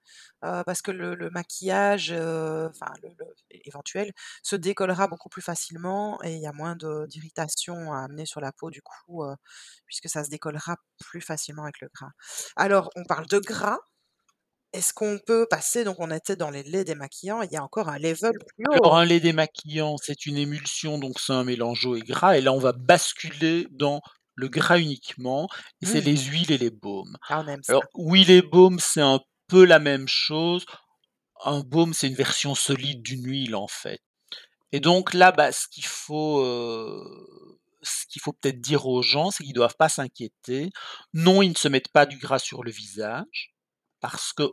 heu, 0.45 0.63
parce 0.67 0.83
que 0.83 0.91
le 0.91 1.31
maquillage, 1.31 2.11
enfin 2.13 2.93
le 3.03 3.11
éventuel, 3.65 4.13
se 4.43 4.57
décollera 4.57 5.09
beaucoup 5.09 5.29
plus 5.31 5.43
facilement 5.43 6.23
et 6.25 6.35
il 6.35 6.41
y 6.43 6.47
a 6.47 6.53
moins 6.53 6.77
d'irritation 6.77 7.93
à 7.93 8.01
amener 8.05 8.27
sur 8.27 8.41
la 8.41 8.53
peau 8.53 8.71
du 8.71 8.83
coup, 8.83 9.25
heu, 9.25 9.35
puisque 9.87 10.09
ça 10.09 10.25
se 10.25 10.31
décollera 10.31 10.77
plus 10.99 11.21
facilement 11.23 11.63
avec 11.65 11.81
le 11.81 11.89
gras. 11.95 12.11
Alors 12.57 12.91
on 12.97 13.05
parle 13.05 13.27
de 13.27 13.39
gras, 13.39 13.79
est-ce 14.73 14.93
qu'on 14.95 15.19
peut 15.27 15.47
passer 15.51 15.85
donc 15.85 15.97
on 16.01 16.11
était 16.11 16.37
dans 16.37 16.51
les 16.51 16.63
laits 16.63 16.87
démaquillants, 16.87 17.43
il 17.43 17.53
y 17.53 17.57
a 17.57 17.63
encore 17.65 17.89
un 17.89 17.99
level 17.99 18.39
plus 18.57 18.67
Alors 18.73 18.97
haut? 18.97 18.99
un 18.99 19.05
lait 19.05 19.21
démaquillant, 19.21 19.97
c'est 19.97 20.27
une 20.27 20.37
émulsion, 20.37 20.99
donc 20.99 21.19
c'est 21.21 21.33
un 21.33 21.45
mélange 21.45 21.87
eau 21.87 21.97
et 21.97 22.01
gras 22.03 22.37
et 22.37 22.41
là 22.41 22.53
on 22.53 22.59
va 22.59 22.73
basculer 22.73 23.67
dans 23.71 24.01
le 24.35 24.49
gras 24.49 24.79
uniquement 24.79 25.49
et 25.83 25.87
c'est 25.87 26.01
Mmh. 26.01 26.05
les 26.05 26.17
huiles 26.17 26.53
et 26.53 26.59
les 26.59 26.71
baumes. 26.71 27.17
Ah 27.29 27.41
on 27.41 27.47
aime 27.49 27.63
ça. 27.63 27.75
Alors 27.75 27.87
oui, 27.95 28.25
les 28.25 28.43
baumes, 28.43 28.79
c'est 28.81 29.01
un 29.03 29.21
peu 29.49 29.65
la 29.65 29.79
même 29.79 30.09
chose. 30.09 30.65
Un 31.45 31.61
baume, 31.61 31.95
c'est 31.95 32.09
une 32.09 32.15
version 32.15 32.55
solide 32.55 33.03
d'une 33.03 33.27
huile, 33.27 33.57
en 33.57 33.69
fait 33.69 34.01
et 34.73 34.81
donc 34.81 35.15
là, 35.15 35.33
bah, 35.33 35.53
ce 35.53 35.67
qu'il 35.69 35.85
faut, 35.87 36.41
heu, 36.45 37.05
ce 37.83 38.07
qu'il 38.07 38.23
faut 38.23 38.33
peut-être 38.33 38.61
dire 38.61 38.87
aux 38.87 39.03
gens, 39.03 39.31
c'est 39.31 39.45
qu'ils 39.45 39.53
doivent 39.55 39.77
pas 39.79 39.89
s'inquiéter. 39.89 40.71
Non, 41.15 41.43
ils 41.43 41.51
ne 41.51 41.55
se 41.57 41.69
mettent 41.69 41.89
pas 41.93 42.07
du 42.07 42.19
gras 42.19 42.39
sur 42.39 42.63
le 42.65 42.71
visage 42.71 43.53
parce 44.01 44.33
qu'on 44.33 44.51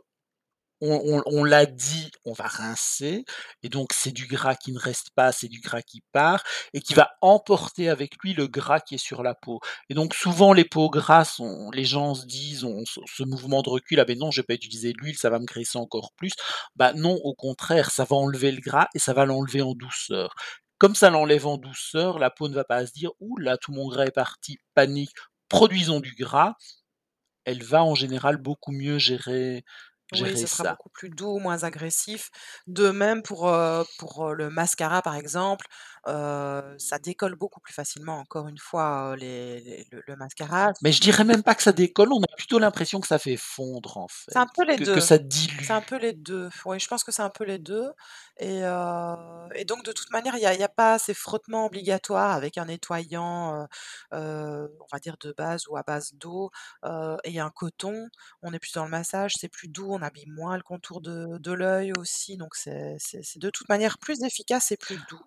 on 0.80 1.22
on 1.26 1.44
l'a 1.44 1.66
dit, 1.66 2.10
on 2.24 2.32
va 2.32 2.44
rincer 2.46 3.24
et 3.62 3.68
donc 3.68 3.92
c'est 3.92 4.12
du 4.12 4.26
gras 4.26 4.54
qui 4.54 4.72
ne 4.72 4.78
reste 4.78 5.10
pas, 5.14 5.32
c'est 5.32 5.48
du 5.48 5.60
gras 5.60 5.82
qui 5.82 6.02
part 6.12 6.42
et 6.74 6.80
qui 6.80 6.94
va 6.94 7.10
emporter 7.22 7.88
avec 7.88 8.12
lui 8.22 8.34
le 8.34 8.46
gras 8.48 8.80
qui 8.80 8.94
est 8.96 8.98
sur 8.98 9.22
la 9.22 9.34
peau 9.34 9.60
et 9.90 9.94
donc 9.94 10.14
souvent 10.14 10.52
les 10.52 10.64
peaux 10.64 10.90
grasses, 10.90 11.40
on 11.40 11.70
les 11.72 11.84
gens 11.84 12.14
se 12.14 12.26
disent, 12.26 12.64
ont 12.64 12.84
ce 12.86 13.22
mouvement 13.24 13.62
de 13.62 13.70
recul: 13.70 14.00
«Ah 14.00 14.04
beh 14.04 14.16
non, 14.16 14.30
je 14.30 14.40
vais 14.40 14.46
pas 14.46 14.54
utiliser 14.54 14.92
l'huile, 14.92 15.16
ça 15.18 15.30
va 15.30 15.38
me 15.40 15.46
graisser 15.46 15.78
encore 15.78 16.12
plus». 16.16 16.32
Bah 16.76 16.92
non, 16.94 17.14
au 17.24 17.34
contraire, 17.34 17.90
ça 17.90 18.04
va 18.04 18.16
enlever 18.16 18.52
le 18.52 18.60
gras 18.60 18.88
et 18.94 18.98
ça 19.00 19.12
va 19.14 19.24
l'enlever 19.26 19.62
en 19.62 19.74
douceur. 19.74 20.34
Comme 20.78 20.94
ça 20.94 21.10
l'enlève 21.10 21.46
en 21.46 21.56
douceur, 21.58 22.18
la 22.20 22.30
peau 22.30 22.48
ne 22.48 22.54
va 22.54 22.64
pas 22.64 22.86
se 22.86 22.92
dire: 22.92 23.10
«Ouh 23.20 23.36
là, 23.38 23.56
tout 23.58 23.72
mon 23.72 23.88
gras 23.88 24.06
est 24.06 24.10
parti, 24.12 24.58
panique, 24.74 25.10
produisons 25.48 26.00
du 26.00 26.14
gras». 26.14 26.54
Elle 27.46 27.62
va 27.64 27.82
en 27.84 27.94
général 27.96 28.36
beaucoup 28.38 28.72
mieux 28.72 28.98
gérer 28.98 29.64
Oui, 30.12 30.34
gérer 30.34 30.36
ce 30.36 30.46
sera 30.46 30.64
ça. 30.64 30.70
beaucoup 30.70 30.88
plus 30.90 31.10
doux, 31.10 31.38
moins 31.38 31.64
agressif. 31.64 32.30
De 32.66 32.90
même 32.90 33.22
pour, 33.22 33.50
le 34.34 34.50
mascara 34.50 35.02
par 35.02 35.16
exemple, 35.16 35.66
ça 36.06 36.98
décolle 36.98 37.36
beaucoup 37.36 37.60
plus 37.60 37.74
facilement 37.74 38.18
encore 38.18 38.48
une 38.48 38.58
fois, 38.58 39.12
heu, 39.14 39.16
les 39.16 39.60
les 39.60 39.86
le 39.92 40.02
le 40.06 40.16
mascara. 40.16 40.72
Mais 40.80 40.92
je 40.92 41.00
dirais 41.00 41.24
même 41.24 41.42
pas 41.42 41.54
que 41.54 41.62
ça 41.62 41.72
décolle, 41.72 42.12
on 42.12 42.22
a 42.22 42.36
plutôt 42.36 42.58
l'impression 42.58 43.00
que 43.00 43.06
ça 43.08 43.18
fait 43.18 43.36
fondre 43.36 43.96
en 43.96 44.06
C'est 44.30 44.38
fait, 44.38 44.40
un 44.40 44.46
peu 44.46 44.64
les 44.64 44.76
que 44.76 44.84
que 44.84 45.00
2. 45.00 45.00
ça 45.00 45.18
C'est 45.60 45.72
un 45.72 45.80
dilue. 45.80 45.82
peu 45.82 45.96
les 45.98 46.12
2. 46.12 46.50
Oui, 46.66 46.78
je 46.78 46.86
pense 46.86 47.02
que 47.02 47.12
c'est 47.12 47.22
un 47.22 47.30
peu 47.30 47.44
les 47.44 47.58
2 47.58 47.92
et 48.40 49.64
donc 49.64 49.84
de 49.84 49.92
toute 49.92 50.10
manière, 50.10 50.36
il 50.36 50.42
y 50.42 50.46
a 50.46 50.54
il 50.54 50.60
y 50.60 50.62
a 50.62 50.68
pas 50.68 50.98
ces 50.98 51.14
frottements 51.14 51.66
obligatoires 51.66 52.32
avec 52.32 52.58
un 52.58 52.66
nettoyant, 52.66 53.66
on 54.12 54.68
va 54.92 54.98
dire 55.00 55.16
de 55.20 55.32
base 55.36 55.66
ou 55.68 55.76
à 55.76 55.82
base 55.82 56.12
d'eau, 56.14 56.50
et 57.24 57.40
un 57.40 57.50
coton. 57.50 58.08
On 58.42 58.52
est 58.52 58.58
plus 58.58 58.72
dans 58.72 58.84
le 58.84 58.90
massage, 58.90 59.34
c'est 59.38 59.48
plus 59.48 59.68
doux, 59.68 59.88
on 59.92 60.02
abîme 60.02 60.32
moins 60.32 60.56
le 60.56 60.62
contour 60.62 61.00
de 61.00 61.38
de 61.38 61.52
l'œil 61.52 61.92
aussi, 61.98 62.36
donc 62.36 62.54
c'est 62.54 62.96
c'est 62.98 63.22
c'est 63.22 63.38
de 63.38 63.50
toute 63.50 63.68
manière 63.68 63.98
plus 63.98 64.22
efficace 64.22 64.72
et 64.72 64.76
plus 64.76 64.98
doux, 64.98 65.20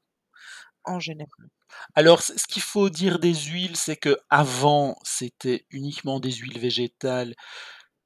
en 0.86 1.00
général. 1.00 1.50
Alors 1.96 2.22
ce 2.22 2.38
ce 2.38 2.46
qu'il 2.48 2.62
faut 2.62 2.90
dire 2.90 3.20
des 3.20 3.34
huiles, 3.34 3.76
c'est 3.78 3.98
qu'avant, 3.98 4.98
c'était 5.04 5.66
uniquement 5.72 6.20
des 6.20 6.32
huiles 6.32 6.60
végétales 6.60 7.36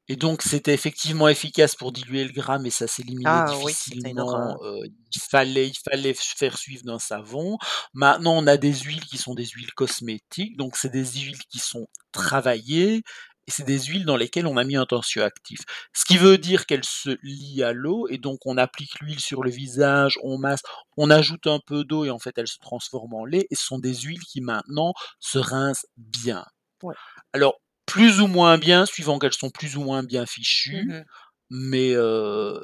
et 0.10 0.16
donc 0.18 0.42
c'était 0.44 0.74
effectivement 0.74 1.28
efficace 1.30 1.76
pour 1.76 1.92
diluer 1.94 2.26
le 2.26 2.32
gras, 2.34 2.60
mais 2.60 2.70
ça 2.72 2.88
s'éliminait 2.88 3.42
Ah 3.44 3.58
oui, 3.60 3.74
c'était 3.76 4.10
une 4.10 4.20
difficilement, 4.20 4.22
horreur. 4.22 4.60
heu, 4.64 4.82
il 5.16 5.22
fallait 5.32 5.70
il 5.70 5.76
fallait 5.90 6.14
faire 6.16 6.58
suivre 6.60 6.84
d'un 6.86 7.00
savon. 7.00 7.58
Maintenant, 7.94 8.38
on 8.38 8.48
a 8.48 8.58
des 8.58 8.74
huiles 8.74 9.06
qui 9.06 9.18
sont 9.20 9.36
des 9.36 9.46
huiles 9.48 9.74
cosmétiques, 9.74 10.58
donc 10.58 10.78
c'est 10.78 10.92
des 10.92 11.06
huiles 11.06 11.40
qui 11.50 11.60
sont 11.60 11.88
travaillées 12.14 13.04
et 13.48 13.52
c'est 13.52 13.64
des 13.66 13.80
huiles 13.80 14.06
dans 14.06 14.18
lesquelles 14.18 14.48
on 14.48 14.58
a 14.58 14.64
mis 14.64 14.76
un 14.76 14.86
tensioactif. 14.86 15.60
Ce 15.94 16.06
qui 16.06 16.18
veut 16.18 16.38
dire 16.38 16.66
qu'elles 16.66 16.86
se 16.86 17.18
lient 17.24 17.64
à 17.64 17.74
l'eau 17.74 18.08
et 18.10 18.18
donc 18.18 18.40
on 18.46 18.58
applique 18.58 19.00
l'huile 19.02 19.20
sur 19.20 19.44
le 19.44 19.50
visage, 19.52 20.18
on 20.24 20.38
masse, 20.38 20.62
on 20.98 21.10
ajoute 21.12 21.48
un 21.48 21.60
peu 21.66 21.84
d'eau 21.84 22.06
et 22.06 22.10
en 22.12 22.20
fait, 22.20 22.38
elle 22.38 22.48
se 22.48 22.60
transforme 22.60 23.14
en 23.14 23.26
lait 23.26 23.48
et 23.52 23.56
ce 23.56 23.66
sont 23.66 23.80
des 23.80 23.94
huiles 23.96 24.24
qui 24.24 24.42
maintenant 24.42 24.94
se 25.20 25.38
rincent 25.40 25.86
bien. 25.98 26.46
Ouais. 26.82 26.96
Alors 27.34 27.62
plus 27.86 28.22
ou 28.22 28.28
moins 28.28 28.58
bien, 28.58 28.86
suivant 28.86 29.20
qu'elles 29.20 29.34
sont 29.34 29.52
plus 29.52 29.78
ou 29.78 29.84
moins 29.84 30.04
bien 30.04 30.26
Mmh 30.66 30.78
fichues, 30.78 30.94
mh. 30.94 31.06
mais 31.52 31.94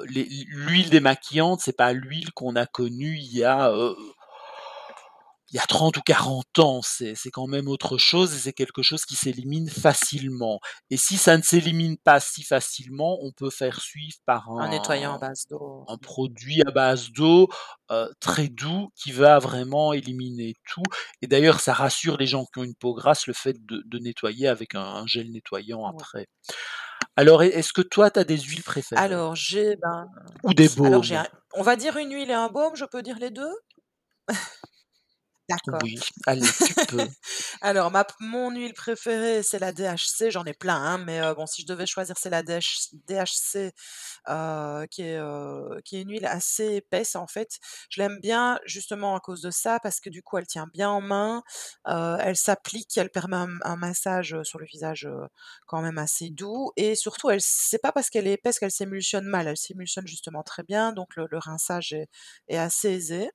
les 0.08 0.24
l'huile 0.48 0.90
démaquillante, 0.90 1.60
c'est 1.62 1.76
pas 1.76 1.92
l'huile 1.92 2.32
qu'on 2.32 2.56
a 2.56 2.66
connue 2.66 3.18
il 3.18 3.36
y 3.36 3.44
a, 3.44 3.70
heu 3.72 3.96
il 5.52 5.56
y 5.56 5.58
a 5.60 5.66
30 5.66 5.96
ou 5.98 6.02
40 6.02 6.58
ans, 6.58 6.80
c'est 6.82 7.14
c'est 7.14 7.30
quand 7.30 7.46
même 7.46 7.68
autre 7.68 7.98
chose 7.98 8.34
et 8.34 8.38
c'est 8.38 8.52
quelque 8.54 8.82
chose 8.82 9.04
qui 9.04 9.16
s'élimine 9.16 9.68
facilement 9.70 10.60
et 10.90 10.96
si 10.96 11.16
ça 11.18 11.36
ne 11.36 11.42
s'élimine 11.42 11.98
pas 11.98 12.20
si 12.20 12.42
facilement, 12.44 13.18
on 13.22 13.32
peut 13.32 13.50
faire 13.50 13.80
suivre 13.80 14.16
par 14.26 14.48
Un 14.56 14.68
nettoyant 14.68 15.14
à 15.14 15.18
base 15.18 15.46
d'eau. 15.46 15.88
un 15.88 15.98
produit 15.98 16.62
à 16.66 16.70
base 16.72 17.10
d'eau, 17.12 17.48
heu, 17.92 18.08
très 18.20 18.48
doux 18.48 18.90
qui 18.96 19.12
va 19.12 19.38
vraiment 19.40 19.92
éliminer 19.94 20.54
tout 20.68 20.82
et 21.22 21.26
d'ailleurs 21.28 21.60
ça 21.60 21.74
rassure 21.74 22.16
les 22.18 22.26
gens 22.26 22.46
qui 22.46 22.60
ont 22.60 22.64
une 22.64 22.76
peau 22.76 22.94
grasse, 22.94 23.26
le 23.28 23.34
fait 23.34 23.54
de 23.66 23.82
de 23.86 23.98
nettoyer 23.98 24.48
avec 24.48 24.74
un 24.76 24.82
un 24.82 25.06
gel 25.06 25.30
nettoyant 25.32 25.86
Ouais. 25.86 26.02
après. 26.02 26.28
Alors 27.16 27.42
est 27.42 27.48
est-ce 27.48 27.72
que 27.72 27.82
toi, 27.82 28.10
tu 28.10 28.18
as 28.20 28.24
des 28.24 28.38
huiles 28.38 28.62
préférées? 28.64 29.20
Alors 29.20 29.34
j'ai, 29.36 29.76
ben, 29.76 30.08
Ou 30.44 30.54
des 30.54 30.68
alors 30.82 31.04
baumes? 31.08 31.12
un 31.12 31.26
on 31.54 31.62
va 31.62 31.76
dire 31.76 31.96
une 31.98 32.12
huile 32.14 32.30
et 32.30 32.34
un 32.34 32.48
baume, 32.48 32.76
je 32.76 32.84
peux 32.86 33.02
dire 33.02 33.18
les 33.18 33.30
2? 33.30 33.50
D'accord. 35.52 35.82
Oui, 35.82 35.98
allez, 36.26 36.52
tu 36.64 36.74
peux. 36.86 37.08
Alors 37.60 37.90
ma 37.90 38.06
mon 38.20 38.50
huile 38.50 38.74
préférée, 38.74 39.42
c'est 39.42 39.58
la 39.58 39.72
DHC, 39.72 40.30
j'en 40.30 40.44
ai 40.44 40.54
plein, 40.54 40.76
hein, 40.76 40.98
mais 40.98 41.20
bon, 41.34 41.46
si 41.46 41.62
je 41.62 41.66
devais 41.66 41.86
choisir, 41.86 42.16
c'est 42.18 42.30
la 42.30 42.42
DH 42.42 42.90
DHC, 43.08 43.72
qui 44.90 45.02
est, 45.02 45.18
heu, 45.18 45.80
qui 45.84 45.96
est 45.96 46.02
une 46.02 46.10
huile 46.10 46.26
assez 46.26 46.74
épaisse, 46.76 47.16
en 47.16 47.26
fait. 47.26 47.58
Je 47.90 48.00
l'aime 48.02 48.18
bien 48.20 48.58
justement 48.66 49.14
à 49.16 49.20
cause 49.20 49.40
de 49.42 49.50
ça, 49.50 49.78
parce 49.82 50.00
que 50.00 50.10
du 50.10 50.22
coup, 50.22 50.38
elle 50.38 50.46
tient 50.46 50.68
bien 50.72 50.90
en 50.90 51.00
main, 51.00 51.42
elle 51.86 52.36
s'applique, 52.36 52.96
elle 52.96 53.10
permet 53.10 53.36
un 53.36 53.48
un 53.64 53.76
massage, 53.76 54.36
sur 54.44 54.58
le 54.58 54.66
visage, 54.66 55.08
quand 55.66 55.82
même 55.82 55.98
assez 55.98 56.30
doux 56.30 56.72
et 56.76 56.94
surtout 56.94 57.30
elle 57.30 57.40
c'est 57.42 57.78
pas 57.78 57.92
parce 57.92 58.10
qu'elle 58.10 58.26
est 58.26 58.32
épaisse 58.34 58.58
qu'elle 58.58 58.70
s'émulsionne 58.70 59.24
mal, 59.26 59.46
elle 59.48 59.56
s'émulsionne 59.56 60.06
justement 60.06 60.42
très 60.42 60.62
bien, 60.62 60.92
donc 60.92 61.16
le 61.16 61.26
le 61.30 61.38
rinçage 61.38 61.92
est 61.92 62.08
est 62.48 62.56
assez 62.58 62.90
aisé. 62.90 63.30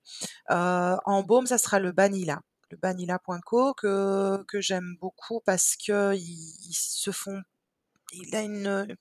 En 0.49 1.23
baume, 1.23 1.45
ça 1.47 1.57
sera 1.57 1.79
le 1.79 1.91
Le 2.09 2.77
Banila 2.77 3.19
Point 3.19 3.39
Co 3.41 3.73
que 3.73 4.45
j'aime 4.59 4.95
beaucoup 4.99 5.41
parce 5.45 5.75
qu'ils 5.75 6.15
ils 6.15 6.73
se 6.73 7.11
font 7.11 7.41
il 8.13 8.35
a 8.35 8.41
une, 8.41 8.95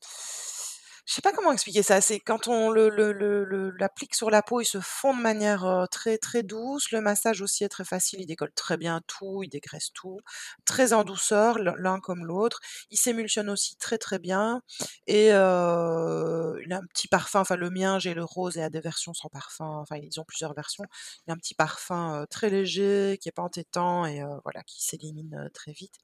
je 1.06 1.14
sais 1.14 1.22
pas 1.22 1.32
comment 1.32 1.52
expliquer 1.52 1.82
ça, 1.84 2.00
c'est 2.00 2.18
quand 2.20 2.48
on 2.48 2.70
l'applique 2.72 4.14
sur 4.16 4.28
la 4.30 4.42
peau, 4.42 4.60
il 4.60 4.64
se 4.64 4.80
fond 4.80 5.16
de 5.16 5.22
manière, 5.22 5.86
très, 5.90 6.18
très 6.18 6.42
douce. 6.42 6.90
Le 6.90 7.00
massage 7.00 7.40
aussi 7.42 7.62
est 7.64 7.68
très 7.68 7.84
facile, 7.84 8.20
il 8.20 8.26
décolle 8.26 8.52
très 8.54 8.76
bien 8.76 9.00
tout, 9.06 9.42
il 9.44 9.48
dégraisse 9.48 9.92
tout, 9.94 10.18
très 10.64 10.92
en 10.92 11.04
douceur, 11.04 11.58
l'un 11.60 12.00
comme 12.00 12.25
l'autre. 12.26 12.58
Il 12.90 12.98
s'émulsionne 12.98 13.48
aussi 13.50 13.76
très, 13.76 13.98
très 13.98 14.18
bien 14.18 14.62
et 15.06 15.28
il 15.28 15.32
a 15.32 16.76
un 16.76 16.86
petit 16.92 17.08
parfum, 17.08 17.40
enfin 17.40 17.56
le 17.56 17.70
mien, 17.70 17.98
j'ai 18.00 18.14
le 18.14 18.25
rose 18.25 18.56
et 18.56 18.60
il 18.60 18.62
a 18.64 18.70
des 18.70 18.80
versions 18.80 19.14
sans 19.14 19.28
parfum, 19.28 19.66
enfin 19.82 19.96
ils 19.96 20.18
ont 20.20 20.25
plusieurs 20.25 20.54
versions. 20.54 20.84
Il 21.26 21.30
a 21.30 21.34
un 21.34 21.36
petit 21.38 21.54
parfum, 21.54 22.26
très 22.30 22.50
léger, 22.50 23.18
qui 23.20 23.28
est 23.28 23.32
pas 23.32 23.42
entêtant 23.42 24.06
et 24.06 24.22
voilà, 24.44 24.62
qui 24.66 24.84
s'élimine, 24.84 25.50
très 25.54 25.72
vite 25.72 25.94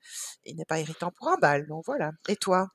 et 0.44 0.54
n'est 0.54 0.64
pas 0.64 0.78
irritant 0.80 1.10
pour 1.10 1.28
un 1.28 1.36
bal, 1.38 1.66
donc 1.66 1.84
voilà. 1.86 2.12
Et 2.28 2.36
toi? 2.36 2.68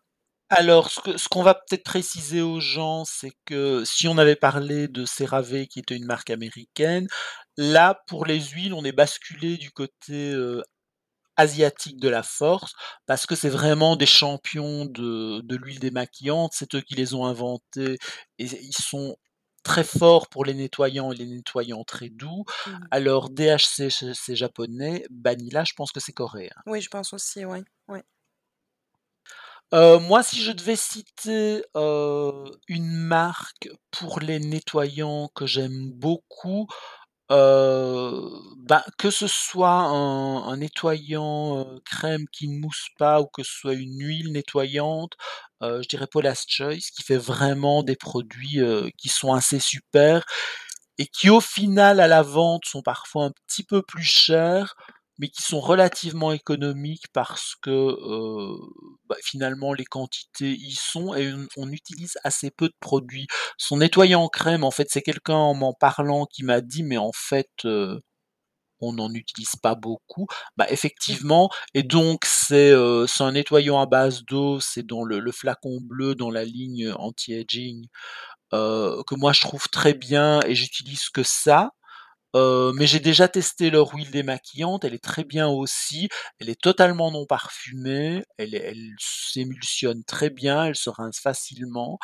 Alors 0.49 0.89
ce 0.91 1.01
que 1.01 1.17
ce 1.17 1.27
qu'on 1.27 1.43
va 1.43 1.55
peut-être 1.55 1.83
préciser 1.83 2.41
aux 2.41 2.61
gens, 2.61 3.03
c'est 3.03 3.33
que 3.45 3.83
si 3.85 4.07
on 4.07 4.17
avait 4.17 4.37
parlé 4.37 4.87
de 4.87 5.05
CeraVe 5.05 5.65
qui 5.67 5.79
était 5.79 5.95
une 5.97 6.05
marque 6.05 6.29
américaine, 6.29 7.07
là, 7.57 8.01
pour 8.07 8.25
les 8.25 8.39
huiles, 8.39 8.73
on 8.73 8.85
est 8.85 8.93
basculé 8.93 9.57
du 9.57 9.71
côté, 9.71 10.31
heu, 10.33 10.63
asiatique 11.37 11.99
de 11.99 12.09
la 12.09 12.23
force 12.23 12.73
parce 13.07 13.25
que 13.27 13.35
c'est 13.35 13.49
vraiment 13.49 13.95
des 13.97 14.05
champions 14.07 14.85
de 14.85 15.41
de 15.41 15.55
l'huile 15.57 15.79
démaquillante. 15.79 16.53
C'est 16.55 16.75
eux 16.75 16.81
qui 16.81 16.95
les 16.95 17.13
ont 17.15 17.25
inventés 17.25 17.97
et 18.39 18.45
ils 18.45 18.73
sont 18.77 19.17
très 19.63 19.83
forts 19.85 20.29
pour 20.29 20.45
les 20.45 20.53
nettoyants 20.55 21.11
et 21.13 21.15
les 21.17 21.27
nettoyants 21.27 21.83
très 21.85 22.09
doux. 22.09 22.45
Mmh 22.65 22.73
mh. 22.73 22.87
Alors 22.91 23.29
DHC, 23.31 23.89
c'est 23.91 24.13
c'est 24.15 24.35
japonais, 24.37 25.05
Banila, 25.11 25.63
je 25.65 25.73
pense 25.75 25.91
que 25.91 25.99
c'est 26.01 26.13
coréen. 26.13 26.49
Oui, 26.65 26.81
je 26.81 26.89
pense 26.89 27.13
aussi, 27.13 27.45
oui, 27.45 27.59
oui. 27.87 27.99
Heu, 29.73 29.99
moi, 29.99 30.23
si 30.23 30.41
je 30.41 30.51
devais 30.53 30.75
citer, 30.77 31.61
heu, 31.75 32.45
une 32.69 32.89
marque 32.95 33.69
pour 33.91 34.19
les 34.21 34.39
nettoyants 34.39 35.29
que 35.35 35.45
j'aime 35.45 35.91
beaucoup, 35.91 36.67
heu, 37.31 38.29
Bah, 38.57 38.83
que 38.97 39.11
ce 39.11 39.27
soit 39.27 39.69
un 39.71 40.57
nettoyant, 40.57 41.59
heu, 41.61 41.81
crème 41.85 42.25
qui 42.31 42.47
ne 42.49 42.59
mousse 42.59 42.87
pas 42.99 43.21
ou 43.21 43.27
que 43.27 43.43
ce 43.43 43.51
soit 43.53 43.73
une 43.75 43.99
huile 44.01 44.31
nettoyante, 44.33 45.13
je 45.61 45.87
dirais 45.89 46.07
Paula's 46.07 46.45
Choice 46.47 46.91
qui 46.95 47.03
fait 47.03 47.17
vraiment 47.17 47.83
des 47.83 47.95
produits, 47.97 48.59
qui 48.97 49.09
sont 49.09 49.33
assez 49.33 49.59
super 49.59 50.23
et 50.99 51.07
qui 51.07 51.29
au 51.29 51.41
final 51.41 51.99
à 51.99 52.07
la 52.07 52.21
vente 52.23 52.65
sont 52.65 52.81
parfois 52.83 53.25
un 53.25 53.31
petit 53.47 53.63
peu 53.63 53.81
plus 53.83 54.03
chers, 54.03 54.75
mais 55.19 55.29
qui 55.29 55.43
sont 55.43 55.59
relativement 55.61 56.31
économiques 56.33 57.05
parce 57.13 57.55
que, 57.61 57.69
bah, 59.09 59.15
finalement 59.23 59.73
les 59.73 59.85
quantités 59.85 60.51
y 60.53 60.73
sont 60.73 61.13
et 61.15 61.33
on 61.57 61.71
utilise 61.71 62.17
assez 62.23 62.51
peu 62.51 62.67
de 62.69 62.75
produits. 62.79 63.27
Son 63.57 63.77
nettoyant 63.77 64.27
crème, 64.29 64.63
en 64.63 64.71
fait, 64.71 64.87
c'est 64.91 65.01
quelqu'un 65.01 65.35
en 65.35 65.53
m'en 65.55 65.73
parlant 65.73 66.25
qui 66.25 66.43
m'a 66.43 66.61
dit: 66.61 66.83
«Mais 66.83 66.97
en 66.97 67.11
fait, 67.13 67.49
heu, 67.65 68.01
on 68.81 68.93
n'en 68.93 69.13
utilise 69.13 69.55
pas 69.61 69.75
beaucoup». 69.75 70.27
Bah, 70.57 70.65
Mmh. 70.69 70.73
effectivement 70.73 71.49
et 71.73 71.83
donc 71.83 72.25
c'est, 72.25 72.73
c'est 73.07 73.23
un 73.23 73.31
nettoyant 73.33 73.79
à 73.81 73.85
base 73.87 74.23
d'eau, 74.25 74.59
c'est 74.59 74.85
dans 74.85 75.03
le 75.03 75.19
le 75.19 75.31
flacon 75.31 75.79
bleu 75.81 76.15
dans 76.15 76.31
la 76.31 76.45
ligne 76.45 76.91
anti-aging, 76.97 77.87
heu, 78.53 79.03
que 79.07 79.15
moi 79.15 79.33
je 79.33 79.41
trouve 79.41 79.67
très 79.69 79.93
bien 79.95 80.41
et 80.47 80.55
j'utilise 80.55 81.09
que 81.09 81.23
ça. 81.23 81.71
Mais 82.75 82.87
j'ai 82.87 82.99
déjà 82.99 83.27
testé 83.27 83.69
leur 83.69 83.93
huile 83.93 84.11
démaquillante, 84.11 84.83
elle 84.85 84.93
est 84.93 85.03
très 85.03 85.23
bien 85.23 85.47
aussi. 85.47 86.09
Elle 86.39 86.49
est 86.49 86.59
totalement 86.61 87.11
non 87.11 87.25
parfumée, 87.25 88.23
elle 88.37 88.95
s'émulsionne 88.99 90.03
très 90.03 90.29
bien, 90.29 90.65
elle 90.65 90.75
se 90.75 90.89
rince 90.89 91.19
facilement 91.19 91.99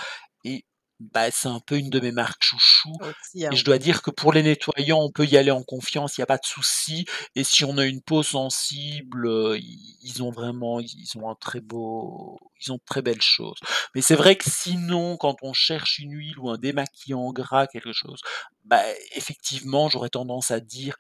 et 0.46 0.66
bah, 1.00 1.32
c'est 1.32 1.48
un 1.50 1.60
peu 1.60 1.78
une 1.78 1.90
de 1.90 2.00
mes 2.00 2.12
marques 2.12 2.44
chouchous 2.44 2.98
Aussi, 3.00 3.46
et 3.52 3.56
hein. 3.56 3.56
je 3.56 3.64
dois 3.66 3.78
dire 3.78 4.02
que 4.02 4.12
pour 4.12 4.34
les 4.34 4.44
nettoyants, 4.44 5.00
on 5.02 5.12
peut 5.12 5.26
y 5.26 5.38
aller 5.38 5.52
en 5.52 5.64
confiance, 5.64 6.18
il 6.18 6.22
y 6.22 6.24
a 6.24 6.28
pas 6.28 6.38
de 6.38 6.46
souci 6.46 7.06
et 7.36 7.44
si 7.44 7.66
on 7.66 7.78
a 7.78 7.86
une 7.86 8.02
peau 8.02 8.24
sensible, 8.24 9.28
ils 9.60 9.98
ils 10.04 10.24
ont 10.24 10.32
vraiment 10.32 10.80
ils 10.80 11.18
ont 11.18 11.30
un 11.30 11.36
très 11.36 11.62
beau 11.62 12.40
ils 12.62 12.72
ont 12.72 12.76
de 12.78 12.82
très 12.86 13.02
belles 13.02 13.22
choses. 13.22 13.58
Mais 13.96 14.02
c'est 14.02 14.16
vrai 14.16 14.36
que 14.38 14.50
sinon, 14.50 15.18
quand 15.18 15.36
on 15.42 15.54
cherche 15.54 16.00
une 16.00 16.14
huile 16.14 16.40
ou 16.40 16.50
un 16.50 16.58
démaquillant 16.58 17.32
gras, 17.34 17.68
quelque 17.68 17.94
chose, 17.94 18.22
bah, 18.66 18.82
effectivement, 19.16 19.90
j'aurais 19.90 20.10
tendance 20.10 20.52
à 20.52 20.60
dire: 20.62 20.96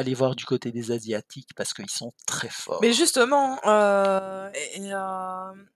«Allez 0.00 0.14
voir 0.14 0.34
du 0.36 0.44
côté 0.46 0.72
des 0.72 0.92
asiatiques 0.92 1.50
parce 1.56 1.74
qu'ils 1.74 1.90
sont 1.90 2.12
très 2.26 2.48
Mais 2.80 2.92
forts». 2.92 2.92
justement, 2.92 3.58
heu 3.66 4.50
et 4.54 4.76
et 4.82 4.88
hem, 4.88 5.68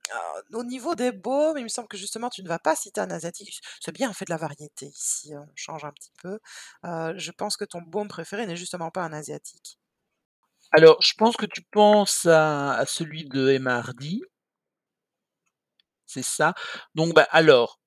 heu, 0.53 0.57
au 0.59 0.65
niveau 0.65 0.95
des 0.95 1.13
baumes, 1.13 1.59
il 1.59 1.65
me 1.65 1.69
semble 1.69 1.89
que 1.89 1.97
justement 1.97 2.31
tu 2.31 2.43
ne 2.43 2.49
vas 2.49 2.59
pas 2.59 2.75
citer 2.77 3.01
un 3.01 3.11
asiatique. 3.11 3.61
C'est 3.81 3.93
bien, 3.93 4.11
on 4.11 4.13
fait 4.15 4.25
de 4.25 4.31
la 4.31 4.37
variété 4.39 4.87
ici, 4.87 5.33
on 5.37 5.47
change 5.55 5.85
un 5.85 5.93
petit 5.93 6.13
peu. 6.23 6.39
Je 6.85 7.31
pense 7.33 7.57
que 7.57 7.65
ton 7.65 7.83
baume 7.83 8.09
préféré 8.09 8.47
n'est 8.47 8.57
justement 8.57 8.91
pas 8.91 9.03
un 9.03 9.13
asiatique. 9.13 9.79
Alors, 10.73 10.99
je 11.03 11.15
pense 11.17 11.37
que 11.39 11.47
tu 11.47 11.63
penses 11.73 12.27
à 12.27 12.73
à 12.75 12.85
celui 12.85 13.25
de 13.25 13.49
Emma 13.49 13.77
Hardy 13.79 14.23
c'est 16.07 16.23
ça? 16.25 16.55
Donc 16.95 17.15
bah, 17.15 17.27
alors, 17.31 17.81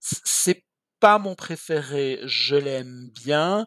c'est 0.00 0.64
pas 1.00 1.18
mon 1.18 1.34
préféré, 1.34 2.20
je 2.24 2.56
l'aime 2.56 3.10
bien. 3.14 3.66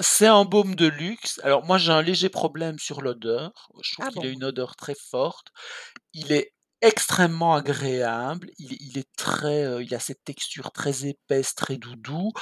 C'est 0.00 0.26
un 0.26 0.44
baume 0.44 0.74
de 0.76 0.86
luxe. 0.86 1.40
Alors 1.42 1.64
moi, 1.64 1.78
j'ai 1.78 1.92
un 1.92 2.02
léger 2.02 2.28
problème 2.28 2.78
sur 2.78 3.02
l'odeur. 3.02 3.68
Je 3.82 3.92
trouve 3.92 4.06
Ah 4.06 4.08
qu'il 4.08 4.24
a 4.24 4.28
une 4.28 4.44
odeur 4.44 4.76
très 4.76 4.94
forte. 4.94 5.48
Il 6.14 6.32
est 6.32 6.52
extrêmement 6.82 7.54
agréable. 7.56 8.50
Il 8.58 8.72
est 8.74 8.78
il 8.80 8.98
est 8.98 9.08
très, 9.16 9.64
heu, 9.66 9.82
il 9.82 9.94
a 9.94 10.00
cette 10.00 10.24
texture 10.24 10.72
très 10.72 11.06
épaisse, 11.06 11.54
très 11.54 11.76
doudou. 11.78 12.32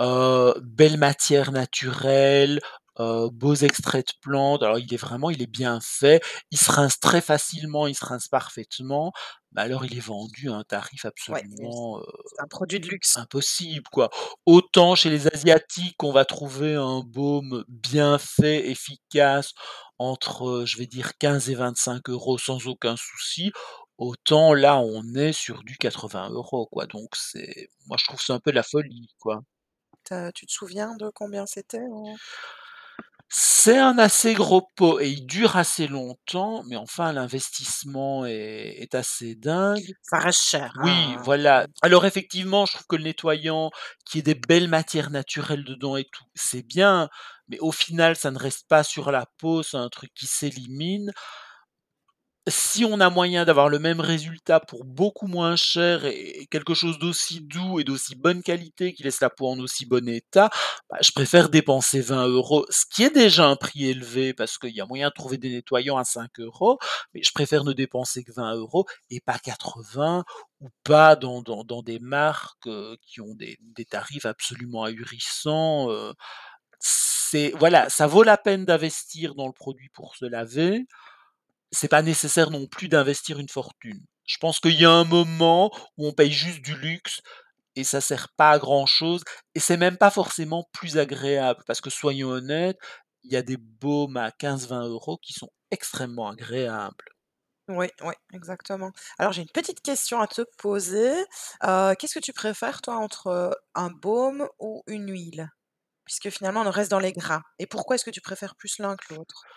Heu, 0.00 0.54
belle 0.62 0.98
matière 0.98 1.52
naturelle, 1.52 2.60
heu, 3.00 3.30
beaux 3.32 3.54
extraits 3.56 4.08
de 4.08 4.12
plantes. 4.22 4.62
Alors 4.64 4.78
il 4.80 4.92
est 4.94 4.98
vraiment 4.98 5.30
il 5.30 5.42
est 5.42 5.46
bien 5.46 5.80
fait. 5.82 6.22
Il 6.52 6.58
se 6.58 6.72
rince 6.72 7.00
très 7.00 7.20
facilement, 7.22 7.86
il 7.88 7.96
se 7.96 8.04
rince 8.06 8.28
parfaitement. 8.28 9.12
Mais 9.52 9.62
alors 9.62 9.84
il 9.86 9.96
est 9.96 10.00
vendu 10.00 10.50
à 10.50 10.54
un 10.54 10.64
tarif 10.64 11.04
Ouais, 11.28 11.44
absolument, 11.44 12.00
c'est 12.24 12.40
un 12.42 12.46
produit 12.46 12.80
de 12.80 12.88
luxe. 12.88 13.18
impossible, 13.18 13.84
quoi. 13.92 14.10
Autant 14.46 14.94
chez 14.94 15.10
les 15.10 15.26
asiatiques, 15.28 16.02
on 16.02 16.12
va 16.12 16.24
trouver 16.24 16.74
un 16.74 17.00
baume 17.00 17.64
bien 17.68 18.18
fait, 18.18 18.68
efficace, 18.70 19.52
entre, 19.98 20.64
je 20.66 20.78
vais 20.78 20.86
dire 20.86 21.16
15 21.18 21.50
et 21.50 21.54
25 21.54 22.08
€ 22.08 22.38
sans 22.38 22.66
aucun 22.68 22.96
souci. 22.96 23.52
Autant 23.98 24.54
là, 24.54 24.78
on 24.78 25.02
est 25.14 25.32
sur 25.32 25.64
du 25.64 25.76
80 25.76 26.30
€ 26.30 26.68
quoi. 26.70 26.86
Donc 26.86 27.08
c'est 27.16 27.68
moi 27.86 27.96
je 27.98 28.04
trouve 28.06 28.20
c'est 28.22 28.32
un 28.32 28.40
peu 28.40 28.52
la 28.52 28.62
folie, 28.62 29.08
quoi. 29.20 29.42
Tu 30.34 30.46
te 30.46 30.50
souviens 30.52 30.96
de 30.96 31.10
combien 31.10 31.46
c'était 31.46 31.86
C'est 33.30 33.78
un 33.78 33.98
assez 33.98 34.34
gros 34.34 34.62
pot 34.76 35.00
et 35.00 35.08
il 35.10 35.26
dure 35.26 35.56
assez 35.56 35.86
longtemps, 35.86 36.62
mais 36.64 36.76
enfin 36.76 37.12
l'investissement 37.12 38.24
est 38.26 38.76
est 38.82 38.94
assez 38.94 39.34
dingue. 39.34 39.94
ça 40.02 40.18
reste 40.18 40.42
cher, 40.42 40.72
Oui, 40.74 41.16
hein, 41.16 41.22
voilà. 41.24 41.66
Alors 41.82 42.06
effectivement, 42.06 42.64
je 42.66 42.74
trouve 42.74 42.86
que 42.86 42.96
le 42.96 43.02
nettoyant, 43.04 43.70
qu'il 44.04 44.18
y 44.18 44.20
ait 44.20 44.22
des 44.22 44.34
belles 44.40 44.68
matières 44.68 45.10
naturelles 45.10 45.64
dedans 45.64 45.96
et 45.96 46.04
tout, 46.04 46.24
c'est 46.34 46.62
bien, 46.62 47.08
mais 47.48 47.58
au 47.60 47.72
final, 47.72 48.14
ça 48.16 48.30
ne 48.30 48.38
reste 48.38 48.68
pas 48.68 48.84
sur 48.84 49.10
la 49.10 49.26
peau, 49.38 49.62
c'est 49.64 49.76
un 49.78 49.88
truc 49.88 50.12
qui 50.14 50.26
s'élimine. 50.26 51.12
Si 52.48 52.84
on 52.84 53.00
a 53.00 53.10
moyen 53.10 53.44
d'avoir 53.44 53.68
le 53.68 53.78
même 53.80 54.00
résultat 54.00 54.60
pour 54.60 54.84
beaucoup 54.84 55.26
moins 55.26 55.56
cher 55.56 56.04
et 56.04 56.46
quelque 56.50 56.72
chose 56.74 56.98
d'aussi 57.00 57.40
doux 57.40 57.80
et 57.80 57.84
d'aussi 57.84 58.14
bonne 58.14 58.42
qualité, 58.44 58.94
qui 58.94 59.02
laisse 59.02 59.20
la 59.20 59.28
peau 59.30 59.48
en 59.48 59.58
aussi 59.58 59.86
bon 59.86 60.08
état, 60.08 60.48
bah, 60.88 60.98
je 61.02 61.10
préfère 61.10 61.48
dépenser 61.48 62.00
20 62.00 62.28
€, 62.28 62.64
ce 62.70 62.84
qui 62.94 63.02
est 63.02 63.10
déjà 63.14 63.46
un 63.46 63.56
prix 63.56 63.86
élevé 63.86 64.34
parce 64.34 64.56
qu'il 64.58 64.70
y 64.70 64.80
a 64.80 64.86
moyen 64.86 65.08
de 65.08 65.14
trouver 65.14 65.36
des 65.36 65.50
nettoyants 65.50 65.96
à 65.96 66.04
5 66.04 66.30
€, 66.38 66.78
mais 67.12 67.22
je 67.24 67.32
préfère 67.32 67.64
ne 67.64 67.72
dépenser 67.72 68.22
que 68.22 68.32
20 68.32 68.54
€ 68.54 68.86
et 69.10 69.20
pas 69.20 69.38
80 69.38 70.24
ou 70.60 70.68
pas 70.84 71.16
dans 71.16 71.42
dans 71.42 71.64
dans 71.64 71.82
des 71.82 71.98
marques, 71.98 72.66
heu, 72.68 72.96
qui 73.02 73.20
ont 73.20 73.34
des 73.34 73.58
des 73.62 73.84
tarifs 73.84 74.26
absolument 74.26 74.84
ahurissants, 74.84 75.90
heu. 75.90 76.14
C'est 76.80 77.52
voilà, 77.58 77.88
ça 77.90 78.06
vaut 78.08 78.22
la 78.24 78.36
peine 78.38 78.64
d'investir 78.66 79.34
dans 79.36 79.46
le 79.48 79.52
produit 79.54 79.88
pour 79.90 80.16
se 80.16 80.26
laver, 80.26 80.86
c'est 81.72 81.88
pas 81.88 82.02
nécessaire 82.02 82.50
non 82.50 82.66
plus 82.66 82.88
d'investir 82.88 83.38
une 83.38 83.48
fortune. 83.48 84.00
Je 84.26 84.36
pense 84.38 84.60
qu'il 84.60 84.78
y 84.80 84.84
a 84.84 84.90
un 84.90 85.04
moment 85.04 85.70
où 85.96 86.06
on 86.06 86.12
paye 86.12 86.32
juste 86.32 86.62
du 86.62 86.76
luxe 86.76 87.20
et 87.76 87.84
ça 87.84 88.00
sert 88.00 88.28
pas 88.36 88.52
à 88.52 88.58
grand 88.58 88.86
chose 88.86 89.22
et 89.54 89.60
c'est 89.60 89.76
même 89.78 89.96
pas 89.98 90.10
forcément 90.10 90.68
plus 90.72 90.98
agréable 90.98 91.62
parce 91.66 91.80
que 91.80 91.90
soyons 91.90 92.30
honnêtes, 92.30 92.78
il 93.24 93.32
y 93.32 93.36
a 93.36 93.42
des 93.42 93.56
baumes 93.58 94.16
à 94.18 94.30
15-20 94.32 95.16
€ 95.16 95.18
qui 95.22 95.32
sont 95.34 95.50
extrêmement 95.70 96.28
agréables. 96.30 97.04
oui, 97.68 97.88
oui, 98.02 98.14
exactement. 98.32 98.90
Alors 99.18 99.32
j'ai 99.32 99.42
une 99.42 99.50
petite 99.50 99.82
question 99.82 100.20
à 100.20 100.26
te 100.26 100.42
poser. 100.58 101.12
Heu, 101.64 101.94
qu'est-ce 101.98 102.14
que 102.18 102.24
tu 102.24 102.32
préfères 102.32 102.80
toi 102.80 102.96
entre, 102.96 103.58
un 103.74 103.90
baume 103.90 104.48
ou 104.58 104.82
une 104.86 105.10
huile? 105.10 105.50
Puisque 106.06 106.30
finalement 106.30 106.62
on 106.62 106.70
reste 106.70 106.90
dans 106.92 107.00
les 107.00 107.12
gras 107.12 107.42
et 107.60 107.66
pourquoi 107.66 107.96
est-ce 107.96 108.04
que 108.06 108.10
tu 108.10 108.22
préfères 108.22 108.56
plus 108.56 108.78
l'un 108.78 108.96
que 108.96 109.14
l'autre? 109.14 109.48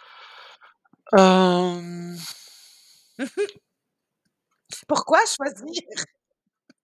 Pourquoi 4.88 5.20
choisir? 5.26 5.82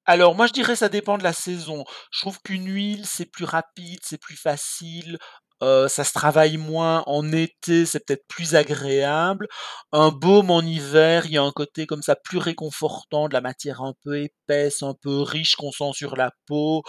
alors 0.05 0.35
moi 0.35 0.47
je 0.47 0.53
dirais 0.53 0.75
ça 0.75 0.89
dépend 0.89 1.17
de 1.17 1.23
la 1.23 1.33
saison. 1.33 1.83
Je 2.11 2.21
trouve 2.21 2.39
qu'une 2.41 2.67
huile, 2.67 3.05
c'est 3.05 3.25
plus 3.25 3.45
rapide, 3.45 3.99
c'est 4.03 4.19
plus 4.19 4.37
facile, 4.37 5.17
ça 5.61 6.03
se 6.03 6.13
travaille 6.13 6.57
moins. 6.57 7.03
En 7.07 7.31
été, 7.31 7.85
c'est 7.85 8.05
peut-être 8.05 8.25
plus 8.27 8.55
agréable. 8.55 9.47
Un 9.91 10.09
baume 10.11 10.51
en 10.51 10.61
hiver, 10.61 11.25
il 11.25 11.31
y 11.33 11.37
a 11.37 11.43
un 11.43 11.51
côté 11.51 11.85
comme 11.87 12.01
ça 12.03 12.15
plus 12.15 12.37
réconfortant, 12.37 13.27
de 13.27 13.33
la 13.33 13.41
matière 13.41 13.81
un 13.81 13.93
peu 14.03 14.19
épaisse, 14.21 14.83
un 14.83 14.93
peu 15.01 15.21
riche 15.21 15.55
qu'on 15.55 15.71
sent 15.71 15.91
sur 15.93 16.15
la 16.15 16.31
peau. 16.47 16.83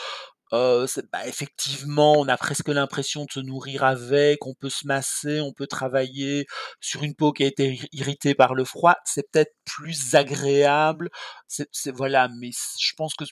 Bah, 0.51 1.27
effectivement, 1.27 2.13
on 2.15 2.29
a 2.29 2.37
presque 2.37 2.69
l'impression 2.69 3.25
de 3.27 3.33
se 3.33 3.41
nourrir 3.41 3.85
avec, 3.85 4.47
on 4.47 4.55
peut 4.55 4.71
se 4.71 4.87
masser, 4.87 5.41
on 5.41 5.53
peut 5.53 5.67
travailler 5.67 6.47
sur 6.81 7.03
une 7.03 7.15
peau 7.15 7.33
qui 7.33 7.45
a 7.45 7.47
été 7.47 7.75
ir 7.75 7.87
irritée 7.93 8.35
par 8.35 8.55
le 8.55 8.65
froid. 8.65 8.97
C'est 9.05 9.31
peut-être 9.31 9.55
plus 9.65 10.15
agréable, 10.15 11.11
c'est 11.47 11.91
voilà, 11.93 12.29
mais 12.41 12.51
je 12.81 12.93
pense 12.97 13.15
que 13.15 13.25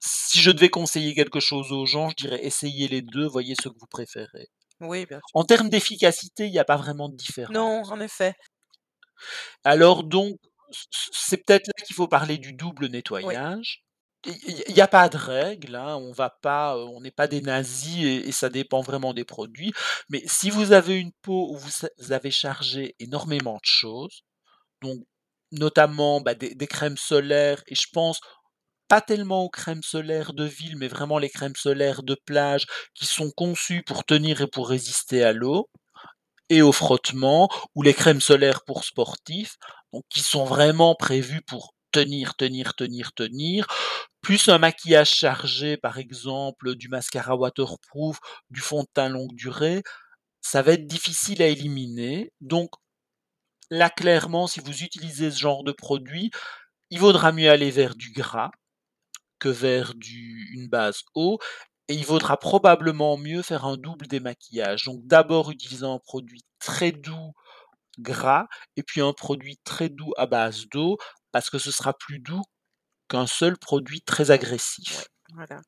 si 0.00 0.40
je 0.40 0.50
devais 0.50 0.70
conseiller 0.70 1.14
quelque 1.14 1.40
chose 1.40 1.72
aux 1.72 1.86
gens, 1.86 2.10
je 2.10 2.16
dirais: 2.16 2.40
«Essayez 2.44 2.88
les 2.88 3.02
2, 3.02 3.26
voyez 3.26 3.54
ce 3.60 3.68
que 3.68 3.78
vous 3.80 3.86
préférez». 3.90 4.48
Oui, 4.80 5.06
bien 5.06 5.18
sûr. 5.18 5.30
En 5.34 5.44
termes 5.44 5.68
d'efficacité, 5.70 6.46
il 6.46 6.52
y 6.54 6.58
a 6.58 6.64
pas 6.64 6.76
vraiment 6.76 7.08
de 7.08 7.16
Non, 7.48 7.82
différence. 7.82 7.90
en 7.90 8.00
effet. 8.00 8.34
Alors 9.64 10.04
donc, 10.04 10.36
c'est 10.70 11.38
peut-être 11.38 11.66
là 11.68 11.84
qu'il 11.84 11.96
faut 11.96 12.08
parler 12.08 12.38
du 12.38 12.52
double 12.52 12.86
nettoyage. 12.88 13.82
Il 14.26 14.62
il 14.68 14.76
y 14.76 14.80
a 14.80 14.88
pas 14.88 15.08
de 15.08 15.16
règle, 15.16 15.74
hein, 15.76 15.96
on 15.96 16.12
va 16.12 16.30
pas, 16.42 16.76
on 16.76 17.00
n'est 17.00 17.10
pas 17.10 17.26
des 17.28 17.40
nazis 17.40 18.04
et 18.26 18.32
ça 18.32 18.48
dépend 18.50 18.80
vraiment 18.82 19.14
des 19.14 19.24
produits. 19.24 19.72
Mais 20.10 20.22
si 20.26 20.50
vous 20.50 20.72
avez 20.72 20.96
une 20.98 21.12
peau 21.22 21.50
où 21.52 21.58
vous 21.58 22.12
avez 22.12 22.30
chargé 22.30 22.94
énormément 22.98 23.54
de 23.56 23.60
choses, 23.64 24.22
donc 24.82 25.00
notamment, 25.52 26.20
bah, 26.22 26.34
des 26.34 26.54
des 26.54 26.66
crèmes 26.68 26.98
solaires 26.98 27.62
et 27.68 27.74
je 27.76 27.86
pense 27.92 28.20
pas 28.88 29.00
tellement 29.02 29.44
aux 29.44 29.50
crèmes 29.50 29.82
solaires 29.84 30.32
de 30.34 30.44
ville, 30.44 30.76
mais 30.78 30.88
vraiment 30.88 31.18
les 31.18 31.30
crèmes 31.30 31.56
solaires 31.56 32.02
de 32.02 32.16
plage 32.26 32.66
qui 32.94 33.06
sont 33.06 33.30
conçues 33.32 33.82
pour 33.84 34.04
tenir 34.04 34.40
et 34.42 34.48
pour 34.48 34.68
résister 34.70 35.24
à 35.24 35.32
l'eau 35.32 35.68
et 36.50 36.62
au 36.62 36.72
frottement 36.72 37.48
ou 37.74 37.82
les 37.82 37.94
crèmes 37.94 38.20
solaires 38.20 38.62
pour 38.66 38.84
sportifs, 38.84 39.56
donc 39.92 40.04
qui 40.10 40.20
sont 40.20 40.44
vraiment 40.44 40.94
prévues 40.96 41.42
pour 41.42 41.74
tenir, 41.90 42.36
tenir, 42.36 42.74
tenir, 42.74 43.12
tenir, 43.12 43.66
plus 44.20 44.48
un 44.48 44.58
maquillage 44.58 45.10
chargé, 45.10 45.76
par 45.76 45.98
exemple 45.98 46.74
du 46.74 46.88
mascara 46.88 47.36
waterproof, 47.36 48.18
du 48.50 48.60
fond 48.60 48.82
de 48.82 48.88
teint 48.92 49.08
longue 49.08 49.34
durée, 49.34 49.82
ça 50.40 50.62
va 50.62 50.72
être 50.72 50.86
difficile 50.86 51.42
à 51.42 51.48
éliminer. 51.48 52.32
Donc 52.40 52.70
là, 53.70 53.90
clairement, 53.90 54.46
si 54.46 54.60
vous 54.60 54.82
utilisez 54.82 55.30
ce 55.30 55.38
genre 55.38 55.64
de 55.64 55.72
produit, 55.72 56.30
il 56.90 56.98
vaudra 57.00 57.32
mieux 57.32 57.50
aller 57.50 57.70
vers 57.70 57.94
du 57.94 58.12
gras 58.12 58.50
que 59.38 59.48
vers 59.48 59.94
du 59.94 60.50
une 60.54 60.68
base 60.68 61.02
eau 61.14 61.38
et 61.88 61.94
il 61.94 62.04
vaudra 62.04 62.36
probablement 62.36 63.16
mieux 63.16 63.42
faire 63.42 63.64
un 63.64 63.76
double 63.76 64.06
démaquillage. 64.06 64.84
Donc 64.84 65.00
d'abord 65.06 65.50
utiliser 65.50 65.86
un 65.86 65.98
produit 65.98 66.42
très 66.60 66.92
doux, 66.92 67.32
gras 67.98 68.46
et 68.76 68.82
puis 68.82 69.00
un 69.00 69.12
produit 69.12 69.58
très 69.64 69.88
doux 69.88 70.12
à 70.16 70.26
base 70.26 70.66
d'eau 70.72 70.98
parce 71.32 71.50
que 71.50 71.58
ce 71.58 71.70
sera 71.72 71.94
plus 71.96 72.18
doux 72.20 72.42
qu'un 73.08 73.26
seul 73.26 73.58
produit 73.58 74.02
très 74.02 74.30
Ouais, 74.34 74.48
agressif. 74.86 75.08
voilà. 75.34 75.62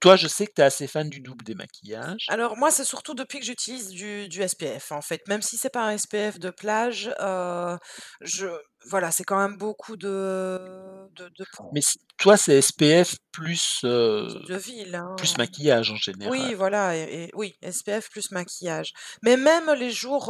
Toi, 0.00 0.16
je 0.16 0.28
sais 0.28 0.46
que 0.46 0.52
tu 0.54 0.60
es 0.60 0.64
assez 0.64 0.86
fan 0.86 1.08
du 1.08 1.20
double 1.20 1.44
démaquillage. 1.44 2.28
Alors 2.28 2.56
moi, 2.56 2.70
c'est 2.70 2.84
surtout 2.84 3.14
depuis 3.14 3.40
que 3.40 3.44
j'utilise 3.44 3.88
du 3.90 4.28
du 4.28 4.42
SPF, 4.42 4.92
en 4.92 5.00
fait. 5.02 5.26
Même 5.28 5.42
si 5.42 5.56
c'est 5.56 5.70
pas 5.70 5.82
un 5.84 5.90
SPF 5.92 6.38
de 6.38 6.50
plage, 6.50 7.10
heu, 7.20 7.78
je 8.20 8.46
voilà, 8.86 9.10
c'est 9.10 9.24
quand 9.24 9.38
même 9.38 9.56
beaucoup 9.56 9.96
de 9.96 11.08
de 11.14 11.30
Mais 11.72 11.80
toi, 12.18 12.36
c'est 12.36 12.60
SPF 12.60 13.16
plus, 13.32 13.80
de 13.82 14.56
ville, 14.56 15.02
plus 15.16 15.32
hein. 15.32 15.34
maquillage 15.38 15.90
en 15.90 15.94
Oui, 15.94 16.00
général. 16.02 16.54
voilà 16.54 16.96
et 16.96 17.24
et 17.24 17.30
oui, 17.34 17.56
SPF 17.62 18.10
plus 18.10 18.30
maquillage. 18.30 18.92
Mais 19.22 19.36
même 19.36 19.70
les 19.72 19.90
jours, 19.90 20.28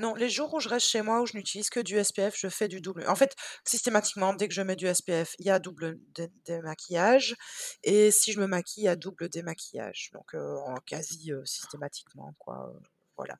non, 0.00 0.14
les 0.14 0.28
jours 0.30 0.54
où 0.54 0.60
je 0.60 0.68
reste 0.68 0.86
chez 0.86 1.02
moi, 1.02 1.20
où 1.22 1.26
je 1.26 1.36
n'utilise 1.36 1.70
que 1.70 1.80
du 1.80 2.02
SPF, 2.02 2.34
je 2.36 2.48
fais 2.48 2.68
du 2.68 2.80
double 2.80 3.04
en 3.08 3.14
fait, 3.16 3.34
systématiquement, 3.64 4.34
dès 4.34 4.48
que 4.48 4.54
je 4.54 4.62
mets 4.62 4.76
du 4.76 4.86
SPF, 4.92 5.34
il 5.38 5.46
y 5.46 5.50
a 5.50 5.58
double 5.58 5.98
dé 6.14 6.28
démaquillage 6.46 7.36
et 7.84 8.10
si 8.10 8.32
je 8.32 8.40
me 8.40 8.46
maquille, 8.46 8.84
il 8.84 8.86
y 8.86 8.88
a 8.88 8.96
double 8.96 9.28
démaquillage. 9.28 10.10
Donc, 10.12 10.34
en 10.34 10.74
quasi, 10.86 11.32
systématiquement, 11.44 12.34
quoi, 12.38 12.72
voilà. 13.16 13.36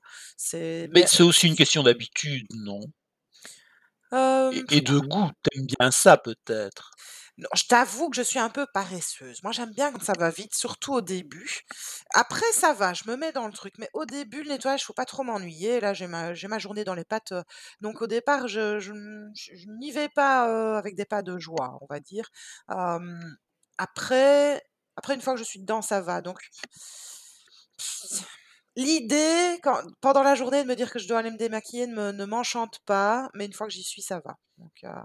Mais 0.92 1.06
c'est 1.06 1.22
aussi 1.22 1.46
une 1.48 1.56
question 1.56 1.82
d'habitude, 1.82 2.46
non? 2.54 2.80
Et 4.68 4.80
de 4.80 4.98
goût, 4.98 5.30
tu 5.42 5.58
aimes 5.58 5.66
bien 5.78 5.90
ça 5.90 6.16
peut-être? 6.16 6.90
Non, 7.38 7.48
je 7.54 7.64
t'avoue 7.64 8.10
que 8.10 8.16
je 8.16 8.22
suis 8.22 8.38
un 8.38 8.50
peu 8.50 8.66
paresseuse. 8.74 9.42
Moi, 9.42 9.52
j'aime 9.52 9.72
bien 9.72 9.92
quand 9.92 10.02
ça 10.02 10.12
va 10.18 10.30
vite, 10.30 10.54
surtout 10.54 10.94
au 10.94 11.00
début. 11.00 11.60
Après, 12.14 12.44
ça 12.52 12.72
va, 12.74 12.92
je 12.92 13.04
me 13.06 13.16
mets 13.16 13.32
dans 13.32 13.46
le 13.46 13.52
truc, 13.52 13.74
mais 13.78 13.88
au 13.94 14.04
début, 14.04 14.42
le 14.42 14.50
nettoyage, 14.50 14.84
faut 14.84 14.92
pas 14.92 15.06
trop 15.06 15.22
m'ennuyer. 15.22 15.80
Là, 15.80 15.94
j'ai 15.94 16.06
ma 16.06 16.34
j'ai 16.34 16.48
ma 16.48 16.58
journée 16.58 16.84
dans 16.84 16.94
les 16.94 17.04
pattes, 17.04 17.32
heu, 17.32 17.42
donc 17.80 18.02
au 18.02 18.06
départ, 18.06 18.48
je 18.48 18.78
je 18.80 18.92
n 18.92 19.30
je 19.34 19.54
je 19.54 19.66
n'y 19.80 19.92
vais 19.92 20.08
pas, 20.08 20.48
heu, 20.48 20.76
avec 20.76 20.96
des 20.96 21.04
pas 21.06 21.22
de 21.22 21.38
joie, 21.38 21.78
on 21.80 21.86
va 21.88 22.00
dire. 22.00 22.28
Hem, 22.70 23.36
après 23.78 24.62
après 24.96 25.14
une 25.14 25.20
fois 25.22 25.32
que 25.34 25.38
je 25.38 25.44
suis 25.44 25.60
dedans, 25.60 25.80
ça 25.82 26.00
va, 26.02 26.20
donc 26.20 26.38
L'idée, 28.76 29.58
pendant 30.00 30.22
la 30.22 30.34
journée, 30.36 30.62
de 30.62 30.68
me 30.68 30.76
dire 30.76 30.92
que 30.92 30.98
je 31.00 31.08
dois 31.08 31.18
aller 31.18 31.30
me 31.32 31.36
démaquiller 31.36 31.86
ne 31.88 31.94
me 31.94 32.12
ne 32.12 32.24
m'enchante 32.24 32.78
pas, 32.86 33.28
mais 33.34 33.46
une 33.46 33.52
fois 33.52 33.66
que 33.66 33.72
j'y 33.72 33.82
suis, 33.82 34.02
ça 34.02 34.20
va. 34.24 34.36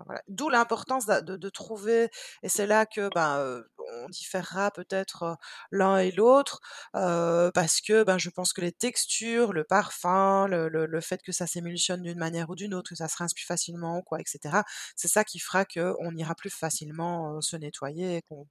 Voilà. 0.05 0.21
D'où 0.27 0.49
l'importance 0.49 1.05
de 1.05 1.49
trouver 1.49 2.09
et 2.43 2.49
c'est 2.49 2.67
là 2.67 2.85
que, 2.85 3.09
ben, 3.15 3.39
heu, 3.39 3.67
on 4.03 4.09
différera 4.09 4.69
peut-être, 4.71 5.23
heu, 5.23 5.35
l'un 5.71 5.97
et 5.97 6.11
l'autre, 6.11 6.59
parce 6.93 7.79
que, 7.81 8.03
ben, 8.03 8.17
je 8.17 8.29
pense 8.29 8.51
que 8.53 8.61
les 8.61 8.71
textures, 8.73 9.53
le 9.53 9.63
parfum, 9.63 10.47
le 10.47 11.01
fait 11.01 11.21
que 11.23 11.31
ça 11.31 11.47
s'émulsionne 11.47 12.01
d'une 12.01 12.19
manière 12.19 12.49
ou 12.49 12.55
d'une 12.55 12.73
autre, 12.73 12.89
que 12.89 12.95
ça 12.95 13.07
se 13.07 13.17
rince 13.17 13.33
plus 13.33 13.45
facilement 13.45 14.01
quoi 14.01 14.19
et 14.19 14.23
cetera, 14.27 14.63
c'est 14.95 15.07
ça 15.07 15.23
qui 15.23 15.39
fera 15.39 15.63
qu'on 15.65 16.11
ira 16.15 16.35
plus 16.35 16.49
facilement, 16.51 17.39
se 17.41 17.55
nettoyer 17.55 18.17
et 18.17 18.21
qu'on 18.23 18.47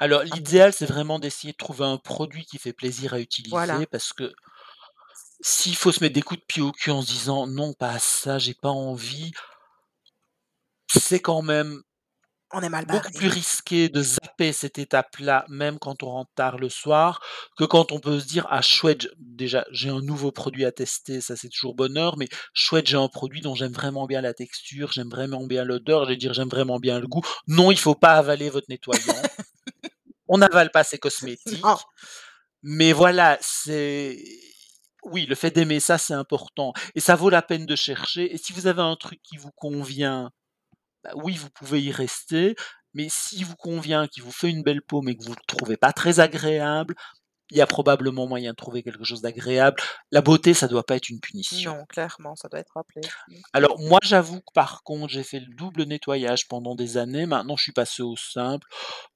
Alors 0.00 0.22
plus 0.22 0.30
l'idéal, 0.36 0.72
c'est 0.72 0.86
vraiment 0.86 1.18
d'essayer 1.20 1.52
de 1.52 1.56
trouver 1.56 1.84
un 1.84 1.98
produit 1.98 2.44
qui 2.44 2.58
fait 2.58 2.72
plaisir 2.72 3.14
à 3.14 3.20
Voilà. 3.50 3.74
utiliser 3.74 3.86
parce 3.86 4.12
que 4.12 4.32
s'il 5.40 5.74
faut 5.74 5.90
se 5.90 5.98
mettre 6.02 6.14
des 6.14 6.22
coups 6.22 6.40
de 6.40 6.46
pied 6.46 6.62
au 6.62 6.70
cul 6.72 6.90
en 6.92 7.02
se 7.02 7.08
disant: 7.08 7.46
«Non, 7.48 7.72
pas 7.72 7.98
ça, 7.98 8.38
j'ai 8.38 8.54
pas 8.54 8.70
envie», 8.70 9.32
c'est 10.94 11.20
quand 11.20 11.40
même 11.42 11.82
On 12.52 12.60
est 12.62 12.68
mal 12.68 12.84
beaucoup 12.84 13.10
plus 13.12 13.26
barré. 13.26 13.34
risqué 13.34 13.88
de 13.88 14.02
zapper 14.02 14.52
cette 14.52 14.78
étape-là, 14.78 15.44
même 15.48 15.78
quand 15.78 16.02
on 16.02 16.10
rentre 16.10 16.30
tard 16.34 16.58
le 16.58 16.68
soir, 16.68 17.20
que 17.56 17.64
quand 17.64 17.92
on 17.92 18.00
peut 18.00 18.18
se 18.20 18.26
dire: 18.26 18.46
«Ah 18.50 18.62
chouette, 18.62 19.02
j 19.02 19.08
déjà 19.18 19.64
j'ai 19.70 19.90
un 19.90 20.00
nouveau 20.00 20.32
produit 20.32 20.64
à 20.64 20.72
tester», 20.72 21.20
ça 21.20 21.36
c'est 21.36 21.48
toujours 21.50 21.74
bonheur, 21.74 22.16
mais 22.16 22.28
chouette, 22.54 22.86
j'ai 22.86 22.96
un 22.96 23.08
produit 23.08 23.40
dont 23.42 23.54
j'aime 23.54 23.72
vraiment 23.72 24.06
bien 24.06 24.20
la 24.22 24.34
texture, 24.34 24.92
j'aime 24.92 25.10
vraiment 25.10 25.46
bien 25.46 25.64
l'odeur, 25.64 26.04
j'allais 26.04 26.16
dire 26.16 26.32
j'aime 26.34 26.48
vraiment 26.48 26.78
bien 26.78 26.98
le 27.00 27.06
goût. 27.08 27.22
Non, 27.48 27.70
il 27.70 27.78
faut 27.78 27.94
pas 27.94 28.14
avaler 28.14 28.48
votre 28.50 28.66
nettoyant. 28.70 29.28
On 30.28 30.38
n'avale 30.38 30.70
pas 30.70 30.84
ses 30.84 30.98
Non. 31.62 31.76
cosmétiques, 31.76 31.88
mais 32.62 32.92
voilà, 32.92 33.38
c'est 33.40 34.18
oui, 35.04 35.26
le 35.26 35.34
fait 35.34 35.50
d'aimer 35.52 35.80
ça, 35.80 35.98
c'est 35.98 36.14
important. 36.14 36.72
Et 36.94 37.00
ça 37.00 37.16
vaut 37.16 37.30
la 37.30 37.42
peine 37.42 37.66
de 37.66 37.76
chercher. 37.76 38.32
Et 38.34 38.38
si 38.38 38.52
vous 38.52 38.66
avez 38.66 38.82
un 38.82 38.96
truc 38.96 39.20
qui 39.22 39.36
vous 39.36 39.52
convient, 39.52 40.30
bah, 41.04 41.12
oui, 41.16 41.36
vous 41.36 41.50
pouvez 41.50 41.82
y 41.82 41.92
rester, 41.92 42.56
mais 42.94 43.08
s'il 43.10 43.46
vous 43.46 43.56
convient, 43.56 44.08
qu'il 44.08 44.22
vous 44.24 44.32
fait 44.32 44.50
une 44.50 44.62
belle 44.62 44.82
peau, 44.82 45.02
mais 45.02 45.16
que 45.16 45.24
vous 45.24 45.32
le 45.34 45.40
trouvez 45.48 45.76
pas 45.76 45.92
très 45.92 46.20
agréable, 46.20 46.94
il 47.50 47.56
y 47.56 47.60
a 47.60 47.66
probablement 47.66 48.26
moyen 48.26 48.50
de 48.50 48.56
trouver 48.56 48.82
quelque 48.82 49.04
chose 49.04 49.22
d'agréable. 49.22 49.80
La 50.10 50.20
beauté, 50.20 50.54
ça 50.54 50.68
doit 50.68 50.84
pas 50.84 50.96
être 50.96 51.08
une 51.08 51.20
punition. 51.20 51.76
Non, 51.76 51.86
clairement, 51.86 52.36
ça 52.36 52.48
doit 52.48 52.60
être 52.60 52.72
rappelé. 52.74 53.00
Mmh. 53.28 53.34
Alors 53.52 53.78
moi, 53.80 53.98
j'avoue 54.02 54.40
que 54.40 54.52
par 54.54 54.82
contre, 54.82 55.08
j'ai 55.08 55.22
fait 55.22 55.40
le 55.40 55.54
double 55.54 55.84
nettoyage 55.84 56.46
pendant 56.48 56.74
des 56.74 56.96
années. 56.98 57.26
Maintenant, 57.26 57.56
je 57.56 57.62
suis 57.62 57.72
passé 57.72 58.02
au 58.02 58.16
simple 58.16 58.66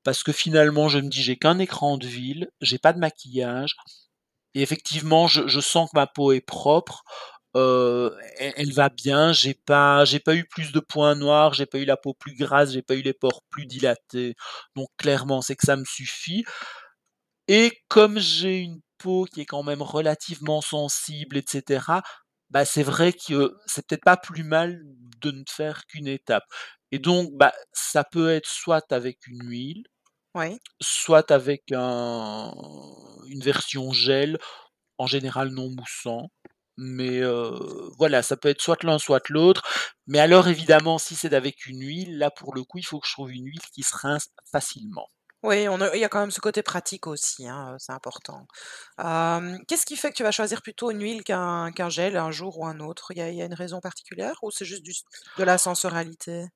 parce 0.04 0.22
que 0.22 0.32
finalement, 0.32 0.88
je 0.88 0.98
me 0.98 1.08
dis: 1.08 1.22
«J'ai 1.22 1.36
qu'un 1.36 1.58
écran 1.58 1.98
de 1.98 2.06
ville, 2.06 2.48
j'ai 2.60 2.78
pas 2.78 2.92
de 2.92 2.98
maquillage 2.98 3.76
et 4.54 4.62
effectivement, 4.62 5.26
je 5.26 5.46
je 5.48 5.60
sens 5.60 5.90
que 5.90 5.96
ma 5.98 6.06
peau 6.06 6.32
est 6.32 6.40
propre, 6.40 7.04
heu, 7.56 8.14
elle 8.38 8.52
elle 8.56 8.72
va 8.72 8.88
bien, 8.90 9.32
j'ai 9.32 9.54
pas 9.54 10.04
j'ai 10.04 10.20
pas 10.20 10.34
eu 10.34 10.44
plus 10.46 10.72
de 10.72 10.80
points 10.80 11.14
noirs, 11.14 11.54
j'ai 11.54 11.66
pas 11.66 11.78
eu 11.78 11.84
la 11.86 11.96
peau 11.96 12.14
plus 12.14 12.34
grasse, 12.36 12.72
j'ai 12.72 12.82
pas 12.82 12.94
eu 12.94 13.02
les 13.02 13.14
pores 13.14 13.42
plus 13.50 13.66
dilatés, 13.66 14.34
donc 14.76 14.88
clairement, 14.98 15.40
c'est 15.42 15.56
que 15.56 15.66
ça 15.66 15.76
me 15.76 15.84
suffit 15.84 16.44
et 17.52 17.72
comme 17.88 18.18
j'ai 18.20 18.58
une 18.60 18.80
peau 18.98 19.26
qui 19.26 19.42
est 19.42 19.46
quand 19.46 19.64
même 19.64 19.82
relativement 19.82 20.62
sensible 20.62 21.38
et 21.38 21.44
cetera, 21.48 22.02
bah, 22.50 22.64
c'est 22.66 22.82
vrai 22.84 23.12
que 23.14 23.54
c'est 23.66 23.86
peut-être 23.86 24.04
pas 24.04 24.16
plus 24.18 24.44
mal 24.44 24.80
de 25.22 25.32
ne 25.32 25.44
faire 25.50 25.86
qu'une 25.86 26.08
étape 26.08 26.44
et 26.92 26.98
donc 27.00 27.30
bah, 27.34 27.52
ça 27.72 28.04
peut 28.04 28.30
être 28.32 28.48
soit 28.48 28.92
avec 28.92 29.26
une 29.28 29.44
huile, 29.48 29.84
Oui. 30.34 30.60
soit 30.80 31.30
avec 31.30 31.64
un 31.72 32.52
une 33.28 33.42
version 33.42 33.92
gel, 33.92 34.38
en 34.98 35.06
général 35.08 35.50
non 35.50 35.70
moussant, 35.70 36.30
mais 36.78 37.20
heu, 37.22 37.52
voilà, 37.98 38.22
ça 38.22 38.36
peut 38.38 38.48
être 38.50 38.62
soit 38.62 38.82
l'un, 38.84 38.98
soit 38.98 39.28
l'autre, 39.30 39.62
mais 40.08 40.18
alors 40.20 40.48
évidemment, 40.48 40.98
si 40.98 41.16
c'est 41.16 41.34
avec 41.34 41.66
une 41.66 41.82
huile, 41.82 42.18
là, 42.18 42.30
pour 42.32 42.54
le 42.54 42.64
coup, 42.64 42.78
il 42.78 42.86
faut 42.86 43.00
que 43.00 43.08
je 43.08 43.14
trouve 43.14 43.32
une 43.32 43.46
huile 43.46 43.60
qui 43.74 43.82
se 43.84 43.96
rince 43.96 44.28
facilement. 44.52 45.08
Oui, 45.42 45.66
on 45.68 45.80
a 45.80 45.94
il 45.96 46.00
y 46.00 46.04
a 46.04 46.08
quand 46.08 46.20
même 46.20 46.30
ce 46.30 46.40
côté 46.40 46.62
pratique 46.62 47.06
aussi, 47.08 47.48
hein, 47.48 47.76
c'est 47.78 47.92
important. 47.92 48.46
Qu'est-ce 49.68 49.86
qui 49.86 49.96
fait 49.96 50.10
que 50.10 50.16
tu 50.16 50.22
vas 50.22 50.30
choisir 50.30 50.62
plutôt 50.62 50.90
une 50.90 51.02
huile 51.02 51.24
qu'un 51.24 51.72
qu'un 51.72 51.88
gel 51.88 52.16
un 52.16 52.30
jour 52.30 52.58
ou 52.58 52.66
un 52.66 52.80
autre? 52.80 53.12
Il 53.12 53.18
y 53.18 53.20
a 53.22 53.30
il 53.30 53.36
y 53.36 53.42
a 53.42 53.46
une 53.46 53.54
raison 53.54 53.80
particulière 53.80 54.36
ou 54.42 54.50
c'est 54.50 54.64
juste 54.64 54.82
du 54.82 54.90
s 54.92 55.02
de 55.36 55.44
la 55.44 55.58
sensorialité? 55.58 56.46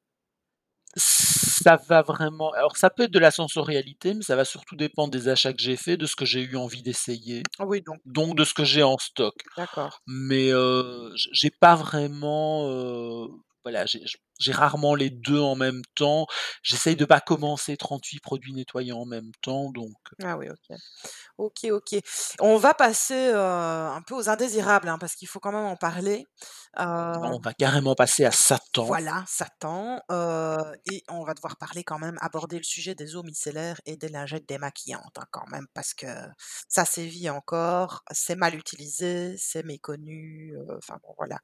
Ça 0.97 1.77
va 1.89 2.03
vraiment 2.03 2.53
alors 2.53 2.77
ça 2.77 2.89
peut 2.91 3.05
être 3.05 3.11
de 3.11 3.19
la 3.19 3.31
sensorialité, 3.31 4.15
mais 4.15 4.23
ça 4.23 4.37
va 4.37 4.45
surtout 4.45 4.77
dépendre 4.77 5.11
des 5.11 5.29
achats 5.29 5.53
que 5.53 5.61
j'ai 5.61 5.77
faits, 5.77 6.01
de 6.01 6.07
ce 6.07 6.17
que 6.17 6.25
j'ai 6.25 6.41
eu 6.43 6.57
envie 6.57 6.83
d'essayer, 6.83 7.43
Ah 7.59 7.67
oui, 7.67 7.83
donc 7.83 8.01
donc 8.07 8.37
de 8.37 8.45
ce 8.45 8.55
que 8.55 8.65
j'ai 8.65 8.83
en 8.85 8.99
stock. 8.99 9.35
d'accord. 9.57 10.01
Mais 10.07 10.51
heu, 10.53 11.13
j 11.17 11.29
j'ai 11.33 11.51
pas 11.51 11.77
vraiment, 11.77 13.29
voilà, 13.65 13.87
j'ai 13.87 14.03
j'ai 14.39 14.53
rarement 14.53 14.95
les 14.95 15.11
2 15.11 15.39
en 15.41 15.57
même 15.57 15.83
temps. 15.95 16.27
J'essaye 16.63 16.97
de 16.97 17.05
pas 17.05 17.21
commencer 17.21 17.77
38 17.77 18.21
produits 18.21 18.53
nettoyants 18.53 19.01
en 19.01 19.07
même 19.07 19.33
temps, 19.43 19.71
donc 19.71 19.97
Ah 20.23 20.37
oui, 20.37 20.49
OK. 20.51 20.77
OK, 21.39 21.67
OK. 21.71 22.01
On 22.41 22.57
va 22.57 22.75
passer, 22.75 23.33
un 23.33 24.03
peu 24.07 24.15
aux 24.15 24.29
indésirables, 24.29 24.89
hein, 24.89 24.99
parce 24.99 25.15
qu'il 25.15 25.29
faut 25.29 25.41
quand 25.41 25.53
même 25.53 25.65
en 25.65 25.77
parler. 25.77 26.27
On 26.79 27.41
va 27.43 27.55
carrément 27.55 27.95
passer 27.95 28.25
à 28.25 28.31
Satan. 28.31 28.85
Voilà, 28.85 29.25
Satan, 29.27 30.01
et 30.91 31.03
on 31.09 31.25
va 31.25 31.35
devoir 31.35 31.57
parler 31.57 31.85
quand 31.85 31.99
même, 31.99 32.17
aborder 32.21 32.59
le 32.59 32.65
sujet 32.65 32.95
des 32.95 33.17
eaux 33.17 33.23
micellaires 33.23 33.81
et 33.87 33.97
des 33.97 34.09
lingettes 34.09 34.49
démaquillantes, 34.49 35.19
hein, 35.19 35.27
quand 35.31 35.47
même, 35.51 35.67
parce 35.75 35.95
que 35.95 36.07
ça 36.69 36.85
sévit 36.85 37.31
encore, 37.31 38.03
c'est 38.11 38.37
mal 38.37 38.55
utilisé, 38.55 39.35
c'est 39.39 39.63
méconnu, 39.63 40.55
enfin 40.77 40.99
bon, 41.03 41.15
voilà. 41.17 41.39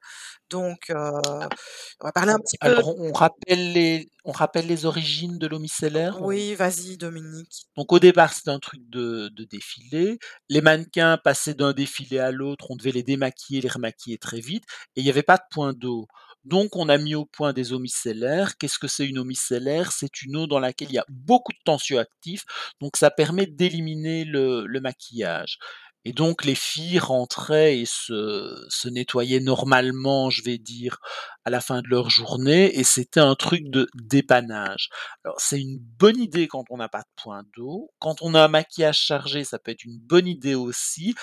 Donc 0.49 0.91
on 0.91 2.05
va 2.05 2.11
parler 2.11 2.31
un 2.33 2.39
petit 2.39 2.57
peu 2.57 2.67
Alors 2.67 2.82
on 2.87 3.09
on 3.09 3.13
rappelle 3.13 3.73
les 3.73 4.09
on 4.25 4.31
rappelle 4.31 4.67
les 4.67 4.85
origines 4.85 5.37
de 5.37 5.47
l'eau 5.47 5.59
micellaire? 5.59 6.21
On 6.21 6.27
Oui, 6.27 6.55
vas-y 6.55 6.97
Dominique. 6.97 7.67
donc 7.75 7.91
au 7.91 7.99
départ, 7.99 8.33
c'était 8.33 8.51
un 8.51 8.59
truc 8.59 8.81
de 8.89 9.29
de 9.29 9.43
défilé. 9.45 10.19
Les 10.49 10.61
mannequins 10.61 11.17
passaient 11.17 11.55
d'un 11.55 11.73
défilé 11.73 12.19
à 12.19 12.31
l'autre, 12.31 12.69
on 12.69 12.75
devait 12.75 12.91
les 12.91 13.03
démaquiller, 13.03 13.61
les 13.61 13.69
remaquiller 13.69 14.17
très 14.19 14.39
vite 14.41 14.63
et 14.95 15.01
il 15.01 15.05
y 15.07 15.09
avait 15.09 15.23
pas 15.23 15.37
de 15.37 15.43
point 15.51 15.73
d'eau. 15.73 16.07
Donc 16.45 16.75
on 16.75 16.89
a 16.89 16.97
mis 16.97 17.15
au 17.15 17.25
point 17.25 17.51
des 17.53 17.73
eaux 17.73 17.79
micellaires. 17.79 18.57
Qu'est-ce 18.57 18.77
que 18.79 18.87
c'est 18.87 19.07
une 19.07 19.17
eau 19.19 19.23
micellaire? 19.25 19.91
C'est 19.91 20.21
une 20.21 20.35
eau 20.37 20.45
dans 20.47 20.59
laquelle 20.59 20.89
il 20.89 20.95
y 20.95 20.99
a 20.99 21.05
beaucoup 21.09 21.51
de 21.53 21.57
tensioactifs, 21.65 22.43
donc 22.81 22.97
ça 22.97 23.09
permet 23.11 23.47
d'éliminer 23.47 24.23
le 24.25 24.65
le 24.67 24.81
maquillage 24.81 25.57
et 26.05 26.13
donc 26.13 26.43
les 26.43 26.55
filles 26.55 26.99
rentraient 26.99 27.79
et 27.79 27.85
se 27.85 28.65
se 28.69 28.89
nettoyaient 28.89 29.39
normalement, 29.39 30.29
je 30.29 30.43
vais 30.43 30.57
dire, 30.57 30.99
à 31.45 31.49
la 31.49 31.61
fin 31.61 31.81
de 31.81 31.87
leur 31.87 32.09
journée 32.09 32.77
et 32.77 32.83
c'était 32.83 33.19
un 33.19 33.35
truc 33.35 33.69
de 33.69 33.87
dépannage. 33.95 34.89
Alors 35.23 35.39
c'est 35.39 35.59
une 35.59 35.79
bonne 35.79 36.19
idée 36.19 36.47
quand 36.47 36.65
on 36.69 36.77
n'a 36.77 36.89
pas 36.89 37.01
de 37.01 37.21
point 37.21 37.43
d'eau. 37.55 37.91
Quand 37.99 38.21
on 38.21 38.35
a 38.35 38.43
un 38.43 38.47
maquillage 38.47 38.99
chargé, 38.99 39.43
ça 39.43 39.59
peut 39.59 39.71
être 39.71 39.85
une 39.85 39.99
bonne 39.99 40.27
idée 40.27 40.55
aussi, 40.55 41.15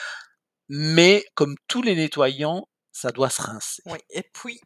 mais 0.69 1.25
comme 1.35 1.57
tous 1.69 1.83
les 1.83 1.95
nettoyants, 1.95 2.69
ça 2.93 3.13
doit 3.13 3.31
se 3.31 3.43
rincer. 3.43 3.83
Oui 3.87 3.99
et 4.11 4.23
puis 4.23 4.61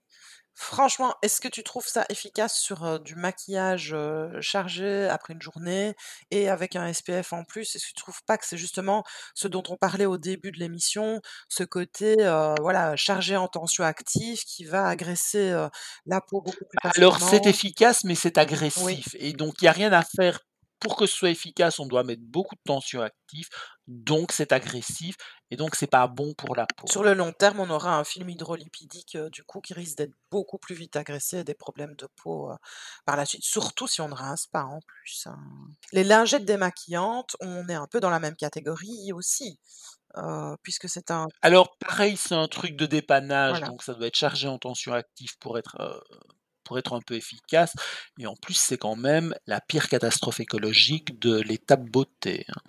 Franchement, 0.56 1.16
est-ce 1.22 1.40
que 1.40 1.48
tu 1.48 1.64
trouves 1.64 1.86
ça 1.88 2.06
efficace 2.08 2.58
sur, 2.60 2.84
heu, 2.84 2.98
du 3.00 3.16
maquillage, 3.16 3.92
heu, 3.92 4.40
chargé 4.40 5.06
après 5.08 5.34
une 5.34 5.42
journée 5.42 5.94
et 6.30 6.48
avec 6.48 6.76
un 6.76 6.86
SPF 6.86 7.32
en 7.32 7.42
plus? 7.44 7.74
Est-ce 7.74 7.84
que 7.86 7.88
tu 7.88 7.94
trouves 7.94 8.22
pas 8.24 8.38
que 8.38 8.46
c'est 8.46 8.56
justement 8.56 9.02
ce 9.34 9.48
dont 9.48 9.64
on 9.68 9.76
parlait 9.76 10.06
au 10.06 10.16
début 10.16 10.52
de 10.52 10.58
l'émission, 10.60 11.20
ce 11.48 11.64
côté, 11.64 12.16
heu, 12.20 12.54
voilà, 12.60 12.94
chargé 12.96 13.36
en 13.36 13.48
tensioactifs 13.48 14.44
qui 14.44 14.64
va 14.64 14.86
agresser, 14.86 15.50
heu, 15.50 15.68
la 16.06 16.20
peau 16.20 16.40
beaucoup 16.40 16.64
plus 16.66 16.78
Alors 16.82 17.20
c'est 17.20 17.44
facilement? 17.44 17.46
efficace, 17.46 18.04
mais 18.04 18.14
c'est 18.14 18.38
Oui, 18.76 18.98
agressif 18.98 19.14
et 19.18 19.32
donc 19.32 19.60
il 19.60 19.66
y 19.66 19.68
a 19.68 19.72
rien 19.72 19.92
à 19.92 20.02
faire. 20.02 20.40
Pour 20.84 20.96
que 20.96 21.06
ce 21.06 21.16
soit 21.16 21.30
efficace, 21.30 21.80
on 21.80 21.86
doit 21.86 22.04
mettre 22.04 22.22
beaucoup 22.22 22.54
de 22.54 22.60
tensioactifs, 22.64 23.48
donc 23.88 24.32
c'est 24.32 24.52
agressif 24.52 25.16
et 25.50 25.56
donc 25.56 25.74
c'est 25.76 25.88
pas 25.88 26.06
bon 26.08 26.34
pour 26.34 26.54
la 26.56 26.68
peau. 26.68 26.90
sur 26.90 27.02
le 27.02 27.14
long 27.14 27.32
terme, 27.32 27.60
on 27.60 27.70
aura 27.70 27.96
un 27.98 28.04
film 28.04 28.28
hydrolipidique, 28.28 29.16
heu, 29.16 29.30
du 29.30 29.42
coup, 29.44 29.60
qui 29.60 29.72
risque 29.74 29.96
d'être 29.96 30.12
beaucoup 30.30 30.58
plus 30.58 30.74
vite 30.74 30.96
agressé 30.96 31.38
et 31.38 31.44
des 31.44 31.54
problèmes 31.54 31.94
de 31.96 32.06
peau, 32.22 32.50
heu, 32.52 32.56
par 33.06 33.16
la 33.16 33.24
suite, 33.26 33.42
surtout 33.44 33.86
si 33.88 34.00
on 34.02 34.08
ne 34.08 34.14
rince 34.14 34.46
pas 34.46 34.64
en 34.64 34.80
plus, 34.86 35.26
hein. 35.26 35.38
Les 35.92 36.04
lingettes 36.04 36.44
démaquillantes, 36.44 37.36
on 37.40 37.68
est 37.68 37.74
un 37.74 37.86
peu 37.86 38.00
dans 38.00 38.10
la 38.10 38.20
même 38.20 38.36
catégorie 38.36 39.12
aussi. 39.14 39.58
Heu, 40.18 40.56
puisque 40.62 40.88
c'est 40.90 41.10
un 41.10 41.28
Alors 41.42 41.76
pareil, 41.78 42.16
c'est 42.16 42.34
un 42.34 42.48
truc 42.48 42.74
de 42.76 42.86
dépannage, 42.86 43.62
voilà, 43.62 43.64
donc 43.64 43.82
ça 43.82 43.94
doit 43.94 44.06
être 44.08 44.16
chargé 44.16 44.48
en 44.48 44.58
tensioactifs 44.58 45.36
pour 45.38 45.58
être, 45.58 45.76
pour 46.64 46.78
être 46.78 46.94
un 46.94 47.00
peu 47.00 47.14
efficace 47.14 47.74
et 48.18 48.26
en 48.26 48.34
plus, 48.36 48.54
c'est 48.54 48.78
quand 48.78 48.96
même 48.96 49.34
la 49.46 49.60
pire 49.60 49.88
catastrophe 49.88 50.40
écologique 50.40 51.18
de 51.20 51.40
l'étape 51.40 51.84
beauté, 51.90 52.44
hein. 52.48 52.60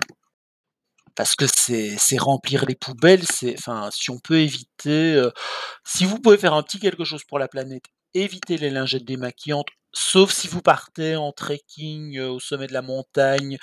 Parce 1.15 1.35
que 1.35 1.45
c'est 1.47 2.17
remplir 2.17 2.65
les 2.65 2.75
poubelles, 2.75 3.23
c'est 3.25 3.55
enfin, 3.57 3.89
si 3.91 4.09
on 4.11 4.19
peut 4.19 4.39
éviter, 4.39 5.13
heu, 5.15 5.31
si 5.85 6.03
vous 6.05 6.19
pouvez 6.19 6.37
faire 6.37 6.53
un 6.53 6.63
petit 6.63 6.79
quelque 6.79 7.05
chose 7.05 7.23
pour 7.23 7.39
la 7.39 7.47
planète, 7.47 7.85
évitez 8.13 8.57
les 8.57 8.69
lingettes 8.69 9.05
démaquillantes, 9.05 9.69
sauf 9.93 10.31
si 10.33 10.47
vous 10.49 10.61
partez 10.61 11.15
en 11.15 11.31
trekking, 11.31 12.17
heu, 12.17 12.29
au 12.31 12.39
sommet 12.41 12.67
de 12.67 12.73
la 12.73 12.81
montagne 12.81 13.57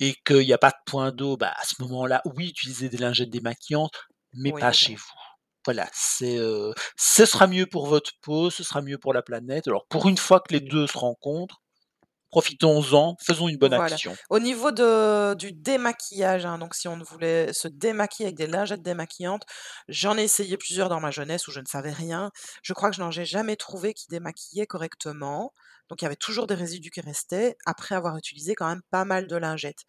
et 0.00 0.14
qu'il 0.26 0.42
y 0.42 0.52
a 0.54 0.58
pas 0.58 0.70
de 0.70 0.76
point 0.86 1.12
d'eau, 1.12 1.36
bah, 1.38 1.54
à 1.56 1.64
ce 1.64 1.82
moment-là, 1.82 2.22
oui, 2.36 2.48
utilisez 2.50 2.88
des 2.90 2.98
lingettes 2.98 3.30
démaquillantes, 3.30 3.98
mais 4.34 4.52
oui, 4.52 4.60
pas 4.60 4.72
chez 4.72 4.96
vous. 4.96 5.04
Voilà, 5.64 5.88
c'est, 5.92 6.38
ce 6.96 7.24
sera 7.26 7.46
mieux 7.46 7.66
pour 7.66 7.86
votre 7.86 8.12
peau, 8.22 8.50
ce 8.50 8.64
sera 8.64 8.80
mieux 8.80 8.98
pour 8.98 9.12
la 9.12 9.22
planète. 9.22 9.68
Alors 9.68 9.86
pour 9.88 10.08
une 10.08 10.16
fois 10.16 10.40
que 10.40 10.52
les 10.54 10.60
2 10.60 10.86
se 10.86 10.96
rencontrent, 10.96 11.60
profitons-en, 12.30 13.16
faisons 13.20 13.48
une 13.48 13.56
bonne 13.56 13.74
voilà. 13.74 13.94
action. 13.94 14.16
Au 14.30 14.38
niveau 14.38 14.70
de 14.70 15.34
du 15.34 15.52
démaquillage, 15.52 16.46
hein, 16.46 16.58
donc 16.58 16.74
si 16.74 16.88
on 16.88 16.96
voulait 16.98 17.52
se 17.52 17.68
démaquiller 17.68 18.28
avec 18.28 18.36
des 18.36 18.46
lingettes 18.46 18.82
démaquillantes, 18.82 19.44
j'en 19.88 20.16
ai 20.16 20.22
essayé 20.22 20.56
plusieurs 20.56 20.88
dans 20.88 21.00
ma 21.00 21.10
jeunesse 21.10 21.48
où 21.48 21.50
je 21.50 21.60
ne 21.60 21.66
savais 21.66 21.92
rien. 21.92 22.30
Je 22.62 22.72
crois 22.72 22.90
que 22.90 22.96
je 22.96 23.00
n'en 23.00 23.10
ai 23.10 23.24
jamais 23.24 23.56
trouvé 23.56 23.94
qui 23.94 24.06
démaillaient 24.08 24.66
correctement, 24.66 25.52
donc 25.88 26.02
il 26.02 26.04
y 26.04 26.06
avait 26.06 26.16
toujours 26.16 26.46
des 26.46 26.54
résidus 26.54 26.90
qui 26.90 27.00
restaient, 27.00 27.56
après 27.66 27.94
avoir 27.94 28.16
utilisé 28.16 28.54
quand 28.54 28.68
même 28.68 28.82
pas 28.90 29.04
mal 29.04 29.26
de 29.26 29.36
lingettes. 29.36 29.84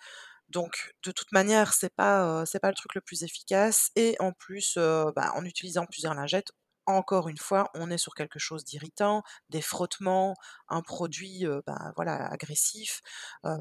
Donc 0.51 0.93
de 1.03 1.11
toute 1.11 1.31
manière, 1.31 1.73
c'est 1.73 1.93
pas, 1.93 2.45
c'est 2.45 2.59
pas 2.59 2.69
le 2.69 2.75
truc 2.75 2.95
le 2.95 3.01
plus 3.01 3.23
efficace 3.23 3.89
et 3.95 4.15
en 4.19 4.31
plus, 4.33 4.77
bah, 4.77 5.31
en 5.35 5.45
utilisant 5.45 5.85
plusieurs 5.85 6.13
lingettes, 6.13 6.51
encore 6.87 7.29
une 7.29 7.37
fois, 7.37 7.69
on 7.75 7.89
est 7.91 7.97
sur 7.97 8.15
quelque 8.15 8.39
chose 8.39 8.65
d'irritant, 8.65 9.23
des 9.49 9.61
frottements, 9.61 10.35
un 10.67 10.81
produit, 10.81 11.45
heu, 11.45 11.61
bah, 11.65 11.93
voilà, 11.95 12.27
agressif, 12.27 13.01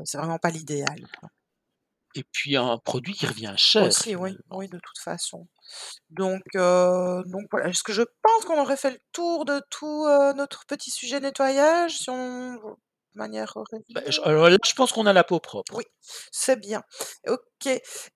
c'est 0.05 0.18
vraiment 0.18 0.38
pas 0.38 0.50
l'idéal. 0.50 1.07
Et 2.16 2.24
puis 2.24 2.57
un 2.57 2.76
produit 2.79 3.14
qui 3.14 3.26
revient 3.26 3.55
cher 3.57 3.87
Aussi, 3.87 4.16
oui, 4.16 4.37
oui, 4.50 4.68
de 4.68 4.79
toute 4.79 4.98
façon. 4.98 5.46
Donc 6.11 6.42
donc 6.55 7.46
voilà, 7.50 7.68
est-ce 7.68 7.85
que 7.85 7.92
je 7.92 8.03
pense 8.22 8.44
qu'on 8.46 8.61
aurait 8.61 8.76
fait 8.76 8.90
le 8.90 8.98
tour 9.12 9.44
de 9.44 9.61
tout, 9.70 10.07
notre 10.37 10.66
petit 10.66 10.90
sujet 10.90 11.20
nettoyage 11.20 11.98
si 11.98 12.11
on 12.11 12.76
de 13.14 13.18
manière 13.18 13.55
Bah, 13.90 14.03
je 14.09 14.20
alors 14.23 14.49
là, 14.49 14.57
je 14.64 14.75
pense 14.75 14.92
qu'on 14.92 15.07
a 15.07 15.12
la 15.12 15.25
peau 15.25 15.40
propre. 15.40 15.75
Oui, 15.77 15.85
c'est 16.31 16.59
bien. 16.59 16.83
OK. 17.27 17.66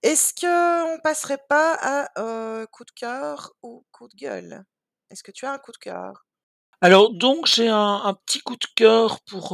Est-ce 0.02 0.34
qu'on 0.40 1.00
passerait 1.02 1.42
pas 1.48 1.76
à, 1.80 2.66
coup 2.66 2.84
de 2.84 2.92
cœur 2.92 3.52
ou 3.62 3.84
coup 3.92 4.08
de 4.08 4.16
gueule? 4.16 4.64
Est-ce 5.10 5.22
que 5.22 5.32
tu 5.32 5.46
as 5.46 5.52
un 5.52 5.58
coup 5.58 5.72
de 5.72 5.78
cœur? 5.78 6.26
Alors 6.80 7.14
donc 7.14 7.46
j'ai 7.46 7.68
un 7.68 8.02
un 8.04 8.14
petit 8.14 8.40
coup 8.40 8.56
de 8.56 8.66
cœur 8.76 9.20
pour, 9.22 9.48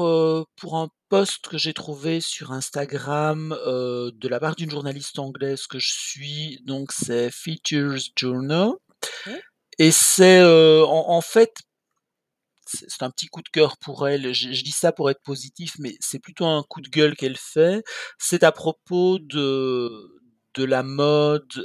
pour 0.57 0.77
un 0.77 0.89
post 1.09 1.49
que 1.49 1.59
j'ai 1.59 1.75
trouvé 1.75 2.21
sur 2.21 2.53
Instagram, 2.53 3.57
de 3.67 4.29
la 4.29 4.41
part 4.41 4.57
d'une 4.57 4.71
journaliste 4.71 5.19
anglaise 5.19 5.67
que 5.67 5.79
je 5.79 5.93
suis, 5.93 6.61
donc 6.65 6.93
c'est 6.93 7.31
Features 7.31 8.11
Journal 8.17 8.73
Mmh, 9.27 9.31
et 9.79 9.91
c'est, 9.91 10.43
en 10.43 11.21
fait, 11.21 11.55
c'est 12.89 13.03
un 13.03 13.11
petit 13.11 13.27
coup 13.29 13.43
de 13.43 13.49
cœur 13.49 13.77
pour 13.79 14.09
elle. 14.09 14.33
Je 14.35 14.53
je 14.53 14.63
dis 14.65 14.71
ça 14.73 14.93
pour 14.93 15.11
être 15.11 15.23
positif, 15.23 15.75
mais 15.79 15.95
c'est 16.01 16.19
plutôt 16.21 16.47
un 16.47 16.63
coup 16.69 16.81
de 16.81 16.89
gueule 16.89 17.17
qu'elle 17.17 17.37
fait. 17.39 17.83
C'est 18.19 18.45
à 18.45 18.53
propos 18.53 19.19
de 19.21 19.91
de 20.55 20.65
la 20.65 20.83
mode 20.83 21.65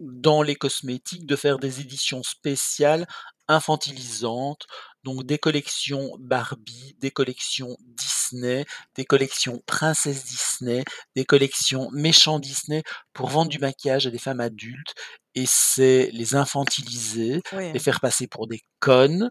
dans 0.00 0.42
les 0.42 0.56
cosmétiques, 0.56 1.26
de 1.26 1.36
faire 1.36 1.58
des 1.58 1.80
éditions 1.80 2.22
spéciales 2.22 3.06
infantilisantes, 3.48 4.66
donc 5.04 5.24
des 5.24 5.38
collections 5.38 6.16
Barbie, 6.18 6.96
des 7.00 7.10
collections 7.10 7.76
Disney, 7.80 8.64
des 8.96 9.04
collections 9.04 9.62
princesse 9.66 10.24
Disney, 10.24 10.84
des 11.16 11.24
collections 11.24 11.90
méchants 11.92 12.38
Disney 12.40 12.82
pour 13.12 13.28
vendre 13.28 13.50
du 13.50 13.58
maquillage 13.58 14.06
à 14.06 14.10
des 14.10 14.18
femmes 14.18 14.40
adultes 14.40 14.94
et 15.34 15.44
c'est 15.46 16.10
les 16.12 16.34
infantiliser, 16.36 17.42
les 17.72 17.80
faire 17.80 18.00
passer 18.00 18.26
pour 18.28 18.46
des 18.46 18.60
connes, 18.80 19.30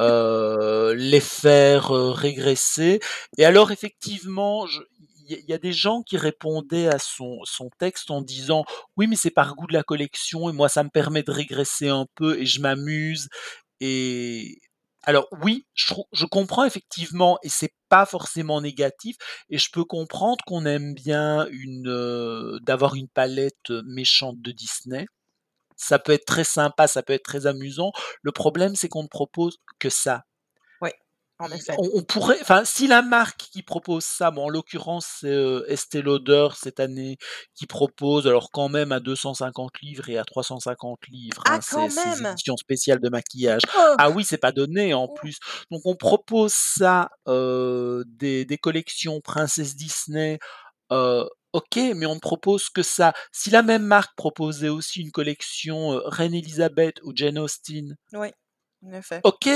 heu, 0.00 0.94
les 0.94 1.20
faire, 1.20 1.94
heu, 1.94 2.10
régresser. 2.10 3.00
Et 3.38 3.44
alors 3.44 3.70
effectivement, 3.72 4.66
je 4.66 4.80
il 5.26 5.32
y 5.32 5.34
a 5.36 5.38
il 5.38 5.48
y 5.50 5.54
a 5.54 5.58
des 5.58 5.72
gens 5.72 6.02
qui 6.02 6.18
répondaient 6.18 6.88
à 6.88 6.98
son 6.98 7.40
son 7.44 7.70
texte 7.78 8.10
en 8.10 8.20
disant: 8.22 8.64
oui, 8.96 9.06
mais 9.06 9.16
c'est 9.16 9.30
par 9.30 9.54
goût 9.54 9.66
de 9.66 9.72
la 9.72 9.82
collection 9.82 10.50
et 10.50 10.52
moi 10.52 10.68
ça 10.68 10.82
me 10.84 10.90
permet 10.90 11.22
de 11.22 11.30
régresser 11.32 11.88
un 11.88 12.06
peu 12.14 12.38
et 12.40 12.46
je 12.46 12.60
m'amuse 12.60 13.28
et 13.80 14.58
alors 15.06 15.26
oui, 15.42 15.66
je 15.74 16.24
comprends 16.26 16.64
effectivement 16.64 17.38
et 17.42 17.48
c'est 17.48 17.74
pas 17.88 18.06
forcément 18.06 18.60
négatif 18.60 19.16
et 19.50 19.58
je 19.58 19.68
peux 19.72 19.84
comprendre 19.84 20.44
qu'on 20.46 20.66
aime 20.66 20.94
bien 20.94 21.46
d'avoir 22.62 22.94
une 22.94 23.08
palette, 23.08 23.70
méchante 23.86 24.40
de 24.40 24.52
Disney. 24.52 25.06
Ça 25.76 25.98
peut 25.98 26.12
être 26.12 26.26
très 26.26 26.44
sympa, 26.44 26.86
ça 26.88 27.02
peut 27.02 27.12
être 27.14 27.24
très 27.24 27.46
amusant. 27.46 27.92
Le 28.22 28.32
problème, 28.32 28.76
c'est 28.76 28.88
qu'on 28.88 29.02
ne 29.04 29.08
propose 29.08 29.58
que 29.78 29.90
ça. 29.90 30.24
En 31.44 31.52
effet. 31.52 31.78
on 31.78 31.88
on 31.94 32.02
pourrait 32.02 32.38
enfin, 32.40 32.64
si 32.64 32.86
la 32.86 33.02
marque 33.02 33.38
qui 33.52 33.62
propose 33.62 34.04
ça, 34.04 34.30
bon, 34.30 34.44
en 34.44 34.48
l'occurrence, 34.48 35.06
c'est, 35.20 35.28
heu, 35.28 35.64
Estée 35.68 36.02
Lauder 36.02 36.48
cette 36.54 36.80
année 36.80 37.16
qui 37.54 37.66
propose, 37.66 38.26
alors 38.26 38.50
quand 38.52 38.68
même 38.68 38.92
à 38.92 39.00
250 39.00 39.80
livres 39.82 40.08
et 40.08 40.18
à 40.18 40.24
350 40.24 41.06
livres, 41.08 41.44
Ah 41.46 41.56
hein, 41.56 41.60
quand 41.68 41.88
ces 41.90 42.22
éditions 42.22 42.56
spéciales 42.56 43.00
de 43.00 43.08
maquillage. 43.08 43.62
Oh! 43.76 43.96
Ah 43.98 44.10
oui, 44.10 44.24
c'est 44.24 44.38
pas 44.38 44.52
donné 44.52 44.94
en 44.94 45.08
Oh! 45.08 45.14
plus. 45.14 45.38
Donc 45.70 45.82
on 45.84 45.96
propose 45.96 46.52
ça, 46.54 47.10
heu, 47.28 48.04
des 48.06 48.44
des 48.44 48.58
collections 48.58 49.20
princesse 49.20 49.76
Disney, 49.76 50.38
heu, 50.92 51.28
OK, 51.52 51.76
mais 51.96 52.06
on 52.06 52.16
ne 52.16 52.20
propose 52.20 52.68
que 52.70 52.82
ça. 52.82 53.12
Si 53.32 53.50
la 53.50 53.62
même 53.62 53.84
marque 53.84 54.14
proposait 54.16 54.68
aussi 54.70 55.00
une 55.02 55.12
collection, 55.12 55.94
heu, 55.94 56.02
Reine 56.06 56.34
Élisabeth 56.34 56.96
ou 57.04 57.12
Jane 57.16 57.38
Austen, 57.38 57.96
Oui, 58.14 58.32
en 58.82 58.92
effet 58.92 59.22
OK, 59.22 59.48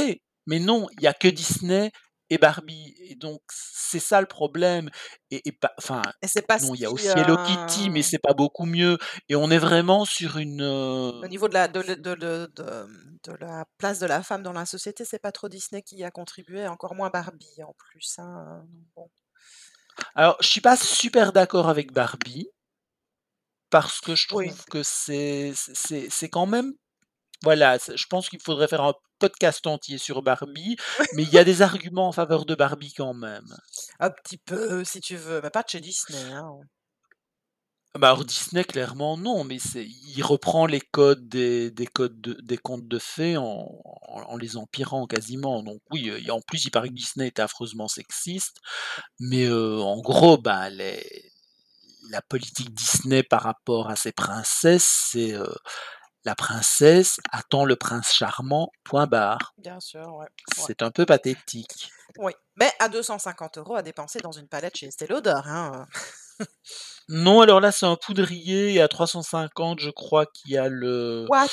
mais 0.49 0.61
non, 0.61 0.89
il 0.99 1.03
y 1.05 1.09
a 1.09 1.15
que 1.15 1.29
Disney 1.29 1.93
et 2.31 2.39
Barbie 2.39 2.95
et 3.01 3.17
donc 3.17 3.43
c'est 3.53 4.01
ça 4.01 4.21
le 4.23 4.29
problème 4.29 4.91
et 5.31 5.49
et 5.49 5.53
pas 5.53 5.73
enfin, 5.79 6.13
pas 6.49 6.59
non, 6.59 6.75
il 6.75 6.81
y 6.83 6.87
a 6.87 6.91
aussi 6.93 7.21
Hello 7.21 7.37
Kitty, 7.39 7.91
mais 7.91 8.03
heu, 8.03 8.05
c'est 8.05 8.19
pas 8.19 8.35
beaucoup 8.35 8.67
mieux 8.67 8.99
et 9.29 9.37
on 9.37 9.51
est 9.51 9.59
vraiment 9.59 10.05
sur 10.07 10.39
une, 10.39 10.63
au 11.23 11.27
niveau 11.29 11.49
de 11.49 11.55
la 11.55 11.69
de 11.69 11.81
le 11.81 11.97
de 11.97 12.15
de 12.15 12.47
de, 12.57 12.87
de 13.25 13.33
la 13.41 13.67
place 13.79 13.99
de 14.01 14.07
la 14.07 14.23
femme 14.23 14.43
dans 14.43 14.53
la 14.53 14.67
société, 14.67 15.05
c'est 15.05 15.19
pas 15.21 15.33
trop 15.33 15.49
Disney 15.49 15.83
qui 15.83 15.97
y 15.97 16.05
a 16.05 16.11
contribué, 16.11 16.67
encore 16.69 16.95
moins 16.95 17.11
Barbie 17.11 17.63
en 17.63 17.75
plus, 17.75 18.19
hein, 18.19 18.67
bon. 18.97 19.11
Alors, 20.15 20.37
je 20.43 20.47
suis 20.49 20.61
pas 20.61 20.77
super 20.77 21.33
d'accord 21.33 21.71
avec 21.71 21.93
Barbie 21.93 22.51
parce 23.71 24.01
que 24.01 24.15
je 24.15 24.29
Oui. 24.31 24.53
trouve 24.53 24.65
que 24.67 24.83
c'est 24.83 25.53
c'est 25.55 26.09
c'est 26.11 26.29
quand 26.29 26.47
même 26.47 26.73
voilà, 27.43 27.79
je 27.79 28.07
pense 28.09 28.29
qu'il 28.29 28.41
faudrait 28.43 28.69
faire 28.69 28.83
un 28.83 28.95
podcast 29.19 29.67
entier 29.67 29.99
sur 29.99 30.23
Barbie, 30.23 30.77
mais 31.15 31.23
il 31.23 31.31
y 31.31 31.39
a 31.39 31.45
des 31.45 31.63
arguments 31.63 32.09
en 32.09 32.13
faveur 32.13 32.45
de 32.45 32.55
Barbie 32.55 32.93
quand 32.97 33.15
même. 33.15 33.57
Un 34.01 34.11
petit 34.11 34.39
peu, 34.39 34.85
si 34.85 35.01
tu 35.01 35.17
veux, 35.17 35.41
mais 35.43 35.51
pas 35.51 35.63
de 35.63 35.69
chez 35.69 35.81
Disney, 35.81 36.33
hein. 36.33 36.61
Bah, 37.95 38.09
alors 38.09 38.25
Disney 38.25 38.65
clairement 38.65 39.17
non, 39.17 39.45
mais 39.45 39.57
il 39.57 40.23
reprend 40.23 40.67
les 40.67 40.81
codes 40.81 41.27
des 41.29 41.71
des 41.71 41.87
codes 41.87 42.21
de 42.21 42.35
des 42.43 42.59
contes 42.59 42.87
de 42.87 42.99
fées 42.99 43.37
en 43.39 43.67
en 44.03 44.23
en 44.23 44.37
les 44.37 44.57
empirant 44.57 45.07
quasiment, 45.07 45.63
donc 45.63 45.81
oui, 45.91 46.09
et 46.25 46.31
en 46.31 46.41
plus 46.41 46.67
il 46.67 46.71
paraît 46.71 46.91
que 46.91 46.95
Disney 46.95 47.29
était 47.29 47.43
affreusement 47.43 47.89
sexiste, 47.89 48.59
mais 49.21 49.47
heu, 49.47 49.81
en 49.81 50.01
gros, 50.01 50.39
bah, 50.39 50.71
les 50.71 51.33
la 52.11 52.23
politique 52.23 52.75
Disney 52.75 53.23
par 53.23 53.43
rapport 53.43 53.91
à 53.91 53.97
ses 53.97 54.13
princesses, 54.13 55.09
c'est, 55.13 55.33
heu, 55.35 55.55
la 56.25 56.35
princesse 56.35 57.19
attend 57.31 57.65
le 57.65 57.77
prince 57.77 58.13
charmant, 58.13 58.71
point 58.85 59.07
barre. 59.07 59.55
Bien 59.59 59.81
sûr, 59.81 60.07
ouais, 60.15 60.27
ouais. 60.27 60.65
C'est 60.67 60.83
un 60.83 60.91
peu 60.91 61.07
pathétique. 61.07 61.93
Oui, 62.19 62.33
mais 62.57 62.71
à 62.79 62.89
250 62.89 63.59
€ 63.59 63.77
à 63.77 63.83
dépenser 63.83 64.19
dans 64.21 64.33
une 64.33 64.49
palette 64.49 64.77
chez 64.77 64.87
Estée 64.87 65.07
Lauder, 65.07 65.41
hein. 65.45 65.87
Non, 67.09 67.41
alors 67.41 67.61
là, 67.61 67.73
c'est 67.73 67.87
un 67.87 67.97
poudrier 67.97 68.75
et 68.75 68.81
à 68.81 68.89
350 68.89 69.81
je 69.81 69.91
crois 69.91 70.27
qu'il 70.27 70.53
y 70.53 70.59
a 70.59 70.69
le 70.69 71.27
What? 71.29 71.49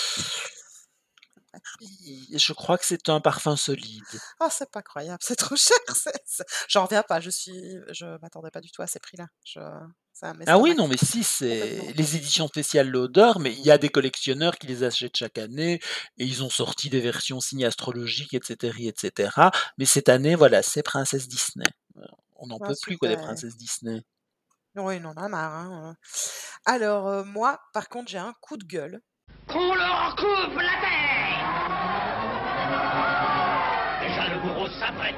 Je 1.82 2.54
crois 2.54 2.78
que 2.78 2.86
c'est 2.86 3.10
un 3.10 3.20
parfum 3.22 3.56
solide. 3.56 4.22
Oh, 4.40 4.48
c'est 4.52 4.72
pas 4.72 4.82
croyable, 4.82 5.20
c'est 5.22 5.36
trop 5.36 5.56
cher, 5.56 5.78
j'en 6.70 6.86
reviens 6.86 7.04
pas, 7.04 7.20
je 7.22 7.30
suis 7.30 7.54
je 7.92 8.18
m'attendais 8.22 8.52
pas 8.52 8.62
du 8.62 8.72
tout 8.72 8.82
à 8.82 8.88
ces 8.88 9.00
prix-là, 9.00 9.28
je 9.46 9.60
Ah 10.48 10.60
oui, 10.60 10.76
non, 10.76 10.88
mais 10.88 10.98
si, 10.98 11.24
c'est 11.24 11.92
les 11.96 12.16
éditions 12.16 12.48
spéciales 12.48 12.90
Lauder, 12.90 13.32
mais 13.40 13.52
il 13.54 13.62
y 13.66 13.72
a 13.72 13.80
des 13.80 13.90
collectionneurs 13.90 14.58
qui 14.60 14.68
les 14.68 14.84
achètent 14.84 15.18
chaque 15.18 15.40
année 15.40 15.80
et 16.18 16.26
ils 16.26 16.44
ont 16.44 16.50
sorti 16.52 16.90
des 16.90 17.00
versions 17.02 17.40
signées 17.40 17.66
astrologiques 17.66 18.34
et 18.36 18.40
ceteri 18.44 18.88
et 18.88 18.94
cetera, 18.96 19.52
mais 19.80 19.86
cette 19.86 20.08
année, 20.10 20.36
voilà, 20.36 20.62
c'est 20.62 20.84
princesse 20.84 21.28
Disney. 21.28 21.66
Heu, 21.98 22.02
on 22.36 22.48
n'en 22.48 22.60
Ah 22.60 22.68
peut 22.68 22.76
plus 22.80 22.98
quoi 23.00 23.08
des 23.08 23.18
princesses 23.18 23.58
Disney. 23.58 24.02
Oui, 24.76 25.00
on 25.04 25.06
en 25.06 25.18
a 25.18 25.28
marre, 25.30 25.54
hein. 25.54 25.98
Alors, 26.66 27.08
heu, 27.10 27.24
moi, 27.24 27.62
par 27.74 27.90
contre, 27.90 28.10
j'ai 28.12 28.18
un 28.18 28.34
coup 28.42 28.58
de 28.58 28.66
gueule. 28.66 29.02
Qu'on 29.56 29.74
leur 29.74 30.14
coupe 30.18 30.58
la 30.58 30.76
tête 30.82 31.46
Déjà 34.02 34.34
le 34.34 34.40
bourreau 34.42 34.68
s'apprête, 34.68 35.16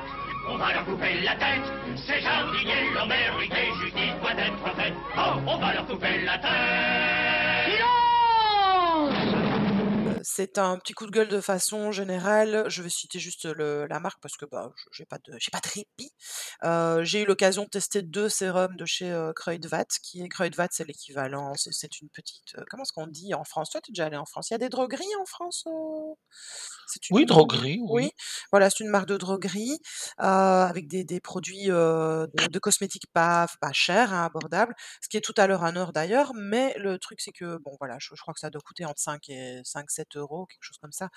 on 0.48 0.58
va 0.58 0.74
leur 0.74 0.86
couper 0.86 1.22
la 1.24 1.36
tête. 1.36 1.64
Ces 1.96 2.22
jardiniers 2.22 2.92
l'ont 2.94 3.08
mérité, 3.08 3.72
justice 3.82 4.14
doit 4.22 4.34
être 4.34 4.76
faite. 4.76 4.94
Oh, 5.18 5.40
on 5.48 5.58
va 5.58 5.74
leur 5.74 5.88
couper 5.88 6.22
la 6.24 6.38
tête 6.38 7.17
c'est 10.38 10.58
un 10.60 10.78
petit 10.78 10.94
coup 10.94 11.06
de 11.08 11.12
gueule 11.12 11.28
de 11.28 11.42
façon 11.42 11.92
générale. 11.92 12.66
Je 12.70 12.82
vais 12.84 12.90
citer 12.90 13.20
juste 13.20 13.46
le 13.46 13.88
la 13.88 14.00
marque 14.00 14.20
parce 14.22 14.38
que, 14.38 14.46
bah, 14.46 14.72
je 14.76 14.84
j'ai 14.92 15.06
pas 15.06 15.18
de 15.18 15.34
j'ai 15.40 15.50
pas 15.52 15.60
de 15.60 15.68
répit. 15.70 16.12
Heu, 16.64 17.04
j'ai 17.04 17.24
eu 17.24 17.26
l'occasion 17.26 17.64
de 17.64 17.70
tester 17.70 18.02
2 18.04 18.30
sérums 18.30 18.76
de 18.78 18.86
chez, 18.86 19.10
heu, 19.12 19.34
Kruidvat 19.36 19.86
qui 20.04 20.22
est 20.24 20.30
Kruidvat, 20.30 20.68
c'est 20.72 20.86
l'équivalent, 20.88 21.54
c'est 21.56 22.00
une 22.02 22.10
petite, 22.10 22.56
heu, 22.58 22.66
comment 22.70 22.84
est-ce 22.84 22.94
qu'on 22.94 23.08
dit 23.08 23.34
en 23.34 23.44
France? 23.44 23.70
Toi, 23.72 23.82
tu 23.82 23.92
es 23.92 23.94
déjà 23.94 24.06
allé 24.08 24.18
en 24.18 24.26
France, 24.26 24.50
il 24.50 24.54
y 24.54 24.56
a 24.56 24.60
des 24.60 24.70
drogueries 24.70 25.06
en 25.22 25.26
France, 25.26 25.64
heu? 25.68 26.14
C'est 26.86 27.10
Oui, 27.10 27.26
une 27.26 27.26
droguerie, 27.26 27.80
oui, 27.90 28.10
oui. 28.10 28.12
voilà, 28.52 28.70
c'est 28.70 28.82
une 28.84 28.90
marque 28.90 29.08
de 29.08 29.18
droguerie, 29.18 29.80
avec 30.18 30.88
des 30.88 31.04
des 31.04 31.20
produits, 31.22 31.68
de 31.68 32.48
de 32.48 32.60
cosmétiques 32.60 33.08
pas 33.14 33.48
pas 33.62 33.72
chers, 33.74 34.14
hein, 34.14 34.26
abordables, 34.26 34.74
ce 35.02 35.10
qui 35.10 35.18
est 35.18 35.22
tout 35.22 35.34
à 35.38 35.48
leur 35.48 35.64
honneur 35.64 35.94
d'ailleurs, 35.94 36.32
mais 36.36 36.74
le 36.78 36.98
truc, 37.00 37.22
c'est 37.22 37.32
que, 37.32 37.58
bon, 37.60 37.76
voilà, 37.80 37.98
je 38.00 38.10
je 38.16 38.22
crois 38.22 38.34
que 38.34 38.40
ça 38.40 38.50
doit 38.50 38.62
coûter 38.62 38.86
entre 38.86 39.02
5 39.02 39.30
et 39.30 39.62
5-7 40.28 40.46
€, 40.46 40.46
quelque 40.48 40.64
chose 40.64 40.78
comme 40.80 40.92
ça. 40.94 41.10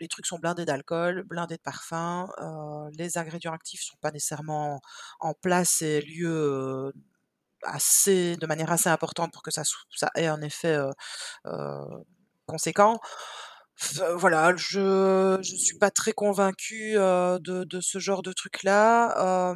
Les 0.00 0.08
trucs 0.08 0.26
sont 0.26 0.38
blindés 0.38 0.64
d'alcool, 0.66 1.22
blindés 1.24 1.56
de 1.56 1.62
parfum, 1.62 2.28
heu, 2.40 2.90
les 2.98 3.18
ingrédients 3.18 3.52
actifs 3.54 3.82
sont 3.82 3.96
pas 4.00 4.10
nécessairement 4.12 4.80
en 5.20 5.34
place 5.34 5.82
et 5.82 6.02
lieu, 6.02 6.92
assez 7.64 8.36
de 8.38 8.46
manière 8.46 8.72
assez 8.72 8.90
importante 8.90 9.32
pour 9.32 9.42
que 9.42 9.50
ça 9.52 9.62
ait 10.16 10.26
un 10.28 10.42
effet, 10.42 10.78
conséquent. 12.46 13.00
Voilà, 14.16 14.54
je 14.56 15.38
je 15.42 15.56
suis 15.56 15.78
pas 15.78 15.90
très 15.92 16.12
convaincue, 16.12 16.94
de 16.96 17.80
ce 17.82 17.98
genre 18.00 18.22
de 18.22 18.32
truc-là. 18.32 19.54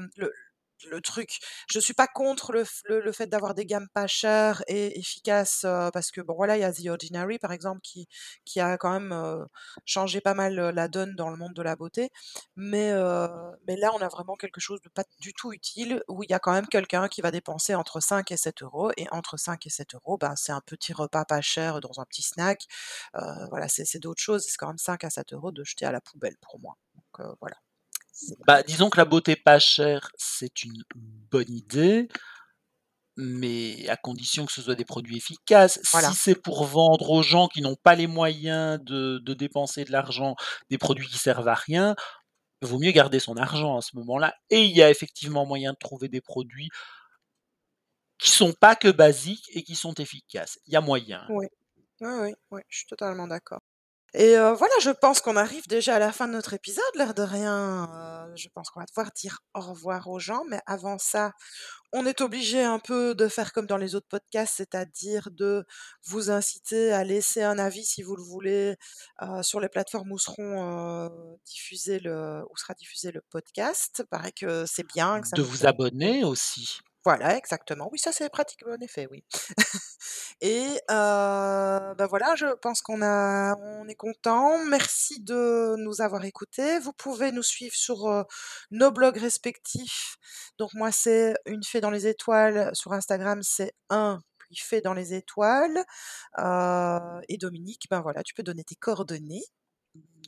Le 0.89 1.01
truc 1.01 1.39
je 1.69 1.79
suis 1.81 1.95
pas 1.95 2.07
contre 2.09 2.53
le 2.53 3.13
fait 3.13 3.27
d'avoir 3.27 3.55
des 3.55 3.67
gammes 3.67 3.89
pas 3.95 4.07
chères 4.07 4.63
et 4.69 4.99
efficaces, 4.99 5.61
parce 5.93 6.11
que 6.11 6.21
bon, 6.21 6.35
voilà, 6.35 6.57
il 6.57 6.61
y 6.61 6.65
a 6.65 6.73
The 6.73 6.87
Ordinary, 6.89 7.39
par 7.39 7.53
exemple, 7.53 7.81
qui 7.83 8.61
a 8.61 8.77
quand 8.79 8.93
même, 8.99 9.47
changé 9.85 10.21
pas 10.21 10.35
mal, 10.35 10.55
la 10.55 10.89
donne 10.89 11.15
dans 11.17 11.31
le 11.31 11.37
monde 11.37 11.55
de 11.55 11.63
la 11.63 11.77
beauté, 11.77 12.11
mais 12.57 12.91
là, 12.93 13.91
on 13.95 14.01
a 14.03 14.09
vraiment 14.09 14.37
quelque 14.37 14.61
chose 14.61 14.81
de 14.83 14.89
pas 14.89 15.05
du 15.21 15.33
tout 15.33 15.53
utile, 15.53 16.03
où 16.09 16.23
il 16.25 16.31
y 16.31 16.35
a 16.35 16.39
quand 16.39 16.53
même 16.53 16.67
quelqu'un 16.69 17.09
qui 17.09 17.21
va 17.23 17.31
dépenser 17.31 17.75
entre 17.75 18.01
5 18.01 18.31
et 18.33 18.37
7 18.37 18.91
€ 18.91 18.93
et 18.97 19.07
entre 19.13 19.37
5 19.39 19.67
et 19.67 19.71
7 19.71 20.17
€, 20.17 20.19
ben, 20.19 20.35
c'est 20.37 20.53
un 20.53 20.61
petit 20.61 20.93
repas 20.93 21.25
pas 21.25 21.41
cher 21.41 21.81
dans 21.81 22.01
un 22.01 22.05
petit 22.05 22.23
snack. 22.23 22.67
Voilà, 23.51 23.69
c'est 23.69 23.99
d'autres 24.01 24.23
choses, 24.23 24.45
c'est 24.47 24.57
quand 24.57 24.69
même 24.69 24.79
5 24.79 25.05
à 25.05 25.11
7 25.11 25.51
€ 25.51 25.53
de 25.53 25.65
jeter 25.65 25.87
à 25.87 25.93
la 25.93 26.01
poubelle 26.01 26.37
pour 26.41 26.59
moi, 26.61 26.77
donc 26.95 27.27
voilà. 27.41 27.57
Bah, 28.47 28.63
disons 28.63 28.91
que 28.91 28.99
la 28.99 29.05
beauté 29.05 29.37
pas 29.37 29.59
chère, 29.59 30.11
c'est 30.17 30.65
une 30.65 30.83
bonne 31.31 31.51
idée 31.51 32.09
mais 33.17 33.89
à 33.89 33.97
condition 33.97 34.47
que 34.47 34.53
ce 34.53 34.63
soit 34.63 34.75
des 34.75 34.85
produits 34.85 35.17
efficaces. 35.17 35.79
Si 35.85 36.15
c'est 36.15 36.35
pour 36.35 36.65
vendre 36.65 37.11
aux 37.11 37.23
gens 37.23 37.49
qui 37.49 37.61
n'ont 37.61 37.77
pas 37.77 37.95
les 37.95 38.07
moyens 38.07 38.81
de 38.83 39.19
de 39.19 39.35
dépenser 39.35 39.85
de 39.85 39.93
l'argent, 39.93 40.37
des 40.71 40.79
produits 40.79 41.07
qui 41.07 41.19
servent 41.19 41.49
à 41.49 41.55
rien, 41.55 41.95
vaut 42.63 42.79
mieux 42.79 42.93
garder 42.93 43.21
son 43.21 43.37
argent 43.37 43.77
à 43.77 43.83
ce 43.83 43.97
moment-là 43.97 44.35
et 44.51 44.65
il 44.65 44.77
y 44.77 44.83
a 44.83 44.91
effectivement 44.91 45.47
moyen 45.47 45.73
de 45.73 45.79
trouver 45.79 46.09
des 46.09 46.21
produits 46.21 46.71
qui 48.19 48.31
sont 48.31 48.53
pas 48.53 48.77
que 48.77 48.89
basiques 48.89 49.49
et 49.55 49.63
qui 49.63 49.75
sont 49.75 49.95
efficaces. 49.95 50.59
Il 50.67 50.75
y 50.75 50.77
a 50.77 50.81
moyen. 50.81 51.27
Oui. 51.31 51.47
Oui, 52.03 52.13
oui, 52.23 52.35
oui, 52.51 52.61
je 52.69 52.79
suis 52.79 52.87
totalement 52.87 53.27
d'accord 53.27 53.61
et 54.15 54.37
heu, 54.37 54.53
voilà, 54.53 54.75
je 54.83 54.91
pense 54.91 55.21
qu'on 55.21 55.37
arrive 55.37 55.67
déjà 55.69 55.97
à 55.97 55.99
la 55.99 56.13
fin 56.13 56.27
de 56.29 56.33
notre 56.33 56.55
épisode, 56.55 56.85
l'air 56.97 57.15
de 57.15 57.23
rien, 57.23 58.27
heu, 58.29 58.33
je 58.37 58.49
pense 58.55 58.71
qu'on 58.71 58.81
va 58.81 58.87
devoir 58.87 59.11
dire 59.15 59.39
au 59.55 59.61
revoir 59.61 60.09
aux 60.09 60.19
gens, 60.19 60.43
mais 60.49 60.61
avant 60.67 60.99
ça, 60.99 61.33
on 61.93 62.07
est 62.07 62.21
obligés 62.21 62.63
un 62.65 62.79
peu 62.81 63.15
de 63.15 63.29
faire 63.29 63.53
comme 63.53 63.67
dans 63.67 63.77
les 63.79 63.95
autres 63.95 64.09
podcasts, 64.09 64.55
c'est-à-dire 64.59 65.31
de 65.33 65.65
vous 66.07 66.31
inciter 66.31 66.93
à 66.93 67.05
laisser 67.05 67.43
un 67.43 67.59
avis 67.59 67.85
si 67.85 68.03
vous 68.03 68.17
le 68.17 68.23
voulez, 68.23 68.77
heu, 69.23 69.43
sur 69.43 69.61
les 69.61 69.69
plateformes 69.69 70.13
où 70.13 70.19
seront, 70.19 71.11
diffusés 71.47 72.01
le 72.01 72.43
où 72.51 72.57
sera 72.57 72.75
diffusé 72.75 73.13
le 73.13 73.23
podcast. 73.31 74.05
Paraît 74.11 74.33
que 74.33 74.65
c'est 74.67 74.87
bien, 74.87 75.21
que 75.21 75.29
ça 75.29 75.37
De 75.37 75.43
vous 75.43 75.67
abonner 75.67 76.25
aussi. 76.25 76.81
Voilà, 77.05 77.37
exactement. 77.37 77.89
Oui, 77.91 77.99
ça, 77.99 78.13
c'est 78.13 78.29
pratique, 78.29 78.63
en 78.67 78.81
effet, 78.81 79.09
oui 79.11 79.25
et 80.43 80.69
bah, 80.89 82.07
voilà, 82.09 82.35
je 82.37 82.47
pense 82.57 82.83
qu'on 82.83 83.03
a 83.03 83.57
on 83.57 83.89
est 83.89 83.95
contents. 83.95 84.59
Merci 84.67 85.21
de 85.21 85.77
nous 85.79 86.03
avoir 86.03 86.25
écoutés. 86.25 86.79
Vous 86.79 86.93
pouvez 86.93 87.33
nous 87.33 87.43
suivre 87.43 87.75
sur, 87.75 88.27
nos 88.71 88.91
blogs 88.91 89.17
respectifs. 89.19 90.17
Donc 90.59 90.75
moi, 90.75 90.93
c'est 90.93 91.35
Une 91.47 91.63
Fée 91.65 91.81
dans 91.81 91.91
les 91.91 92.07
Étoiles, 92.07 92.71
sur 92.75 92.93
Instagram, 92.93 93.41
c'est 93.43 93.73
un 93.89 94.21
puis 94.39 94.57
Fée 94.57 94.81
dans 94.81 94.95
les 94.95 95.15
Étoiles, 95.15 95.85
et 97.29 97.39
Dominique, 97.39 97.87
ben, 97.91 98.01
voilà, 98.01 98.23
tu 98.23 98.35
peux 98.35 98.43
donner 98.43 98.65
tes 98.65 98.75
coordonnées. 98.75 99.45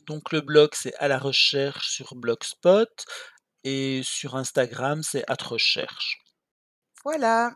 Donc 0.05 0.31
le 0.31 0.41
blog, 0.41 0.71
c'est 0.73 0.95
à 0.95 1.07
la 1.07 1.17
recherche 1.17 1.89
sur 1.89 2.15
Blogspot 2.15 3.05
et 3.63 4.01
sur 4.03 4.35
Instagram, 4.35 5.03
c'est 5.03 5.23
@recherche. 5.29 6.22
Voilà, 7.03 7.53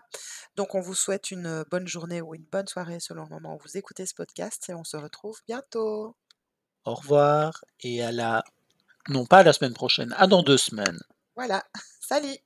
donc 0.58 0.76
on 0.76 0.82
vous 0.82 0.94
souhaite 0.94 1.32
une, 1.32 1.64
bonne 1.72 1.88
journée 1.88 2.22
ou 2.22 2.36
une 2.36 2.46
bonne 2.52 2.68
soirée 2.68 3.00
selon 3.00 3.24
le 3.24 3.30
moment 3.30 3.56
où 3.56 3.60
vous 3.64 3.78
écoutez 3.78 4.06
ce 4.06 4.14
podcast 4.14 4.66
et 4.70 4.74
on 4.74 4.84
se 4.84 4.98
retrouve 4.98 5.40
bientôt. 5.48 6.18
Au 6.84 6.96
revoir 6.96 7.64
et 7.80 8.04
à 8.04 8.12
la 8.12 8.44
non 9.10 9.26
pas 9.26 9.40
à 9.40 9.44
la 9.44 9.54
semaine 9.54 9.74
prochaine, 9.74 10.14
à 10.18 10.28
dans 10.28 10.44
2 10.44 10.58
semaines. 10.58 11.00
Voilà, 11.36 11.64
salut! 12.02 12.38